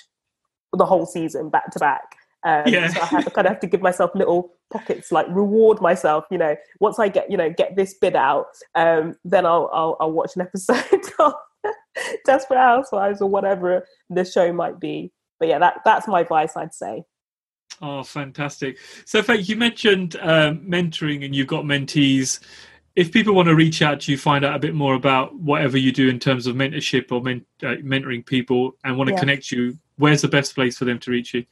[0.73, 2.17] the whole season back to back.
[2.45, 2.89] Um, yeah.
[2.89, 6.25] so I have to kind of have to give myself little pockets, like reward myself.
[6.31, 9.97] You know, once I get you know get this bit out, um, then I'll, I'll,
[10.01, 10.85] I'll watch an episode
[11.21, 11.35] of
[12.25, 15.13] Desperate Housewives or whatever the show might be.
[15.39, 16.57] But yeah, that that's my advice.
[16.57, 17.05] I'd say.
[17.81, 18.79] Oh, fantastic!
[19.05, 22.41] So, Faith, you mentioned um, mentoring, and you've got mentees.
[22.95, 25.79] If people want to reach out to you, find out a bit more about whatever
[25.79, 29.21] you do in terms of mentorship or men- uh, mentoring people, and want to yeah.
[29.21, 31.45] connect you, where's the best place for them to reach you?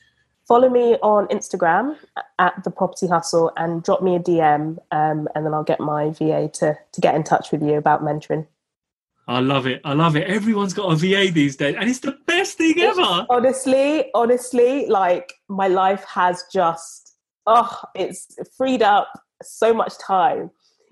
[0.50, 1.96] follow me on Instagram
[2.40, 6.10] at the Property Hustle and drop me a DM, um, and then I'll get my
[6.10, 8.48] VA to to get in touch with you about mentoring.
[9.28, 9.80] I love it.
[9.84, 10.26] I love it.
[10.28, 13.26] Everyone's got a VA these days, and it's the best thing ever.
[13.30, 17.14] Honestly, honestly, like my life has just
[17.46, 19.08] oh, it's freed up
[19.42, 20.50] so much time.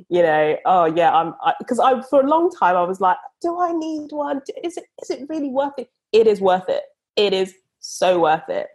[0.08, 3.16] You know, oh yeah, I'm because I, I for a long time I was like,
[3.42, 4.40] do I need one?
[4.62, 5.90] Is it is it really worth it?
[6.12, 6.84] It is worth it.
[7.16, 8.68] It is so worth it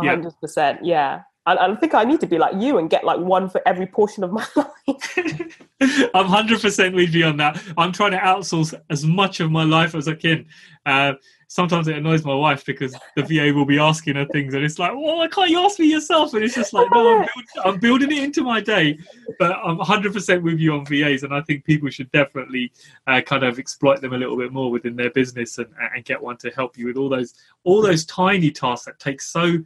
[0.00, 0.84] hundred percent.
[0.84, 1.22] Yeah.
[1.44, 3.86] I, I think I need to be like you and get like one for every
[3.86, 5.62] portion of my life.
[6.14, 7.60] I'm hundred percent with you on that.
[7.76, 10.46] I'm trying to outsource as much of my life as I can.
[10.86, 11.14] Uh,
[11.48, 14.78] sometimes it annoys my wife because the VA will be asking her things, and it's
[14.78, 17.46] like, "Well, why can't you ask me yourself?" And it's just like, "No, I'm, build,
[17.64, 18.98] I'm building it into my day."
[19.40, 22.72] But I'm 100 percent with you on VAs, and I think people should definitely
[23.08, 26.22] uh, kind of exploit them a little bit more within their business and, and get
[26.22, 27.34] one to help you with all those
[27.64, 29.58] all those tiny tasks that take so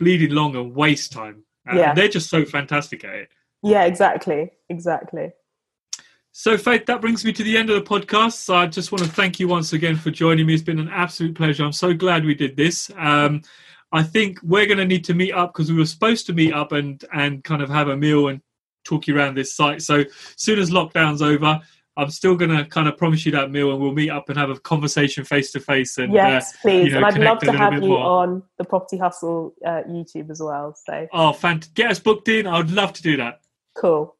[0.00, 1.44] bleeding long and waste time.
[1.70, 1.94] Uh, yeah.
[1.94, 3.28] They're just so fantastic at it.
[3.62, 4.50] Yeah, exactly.
[4.68, 5.30] Exactly.
[6.32, 8.32] So, Faith, that brings me to the end of the podcast.
[8.32, 10.54] So I just want to thank you once again for joining me.
[10.54, 11.64] It's been an absolute pleasure.
[11.64, 12.90] I'm so glad we did this.
[12.96, 13.42] Um,
[13.92, 16.54] I think we're going to need to meet up because we were supposed to meet
[16.54, 18.40] up and and kind of have a meal and
[18.84, 19.82] talk you around this site.
[19.82, 20.04] So,
[20.36, 21.60] soon as lockdown's over,
[22.00, 24.38] I'm still going to kind of promise you that meal, and we'll meet up and
[24.38, 25.98] have a conversation face to face.
[25.98, 26.86] And yes, uh, please.
[26.86, 27.98] You know, and I'd love to have you more.
[27.98, 30.74] on the Property Hustle uh, YouTube as well.
[30.86, 31.74] So oh, fantastic!
[31.74, 32.46] Get us booked in.
[32.46, 33.42] I would love to do that.
[33.76, 34.16] Cool.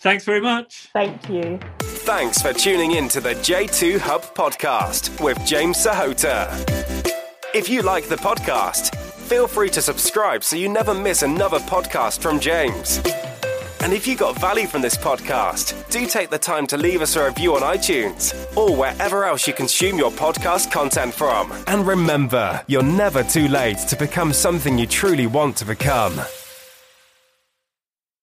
[0.00, 0.88] Thanks very much.
[0.92, 1.60] Thank you.
[1.80, 6.48] Thanks for tuning in to the J2 Hub podcast with James Sahota.
[7.54, 12.20] If you like the podcast, feel free to subscribe so you never miss another podcast
[12.20, 13.00] from James.
[13.80, 17.16] And if you got value from this podcast, do take the time to leave us
[17.16, 21.52] a review on iTunes or wherever else you consume your podcast content from.
[21.66, 26.20] And remember, you're never too late to become something you truly want to become.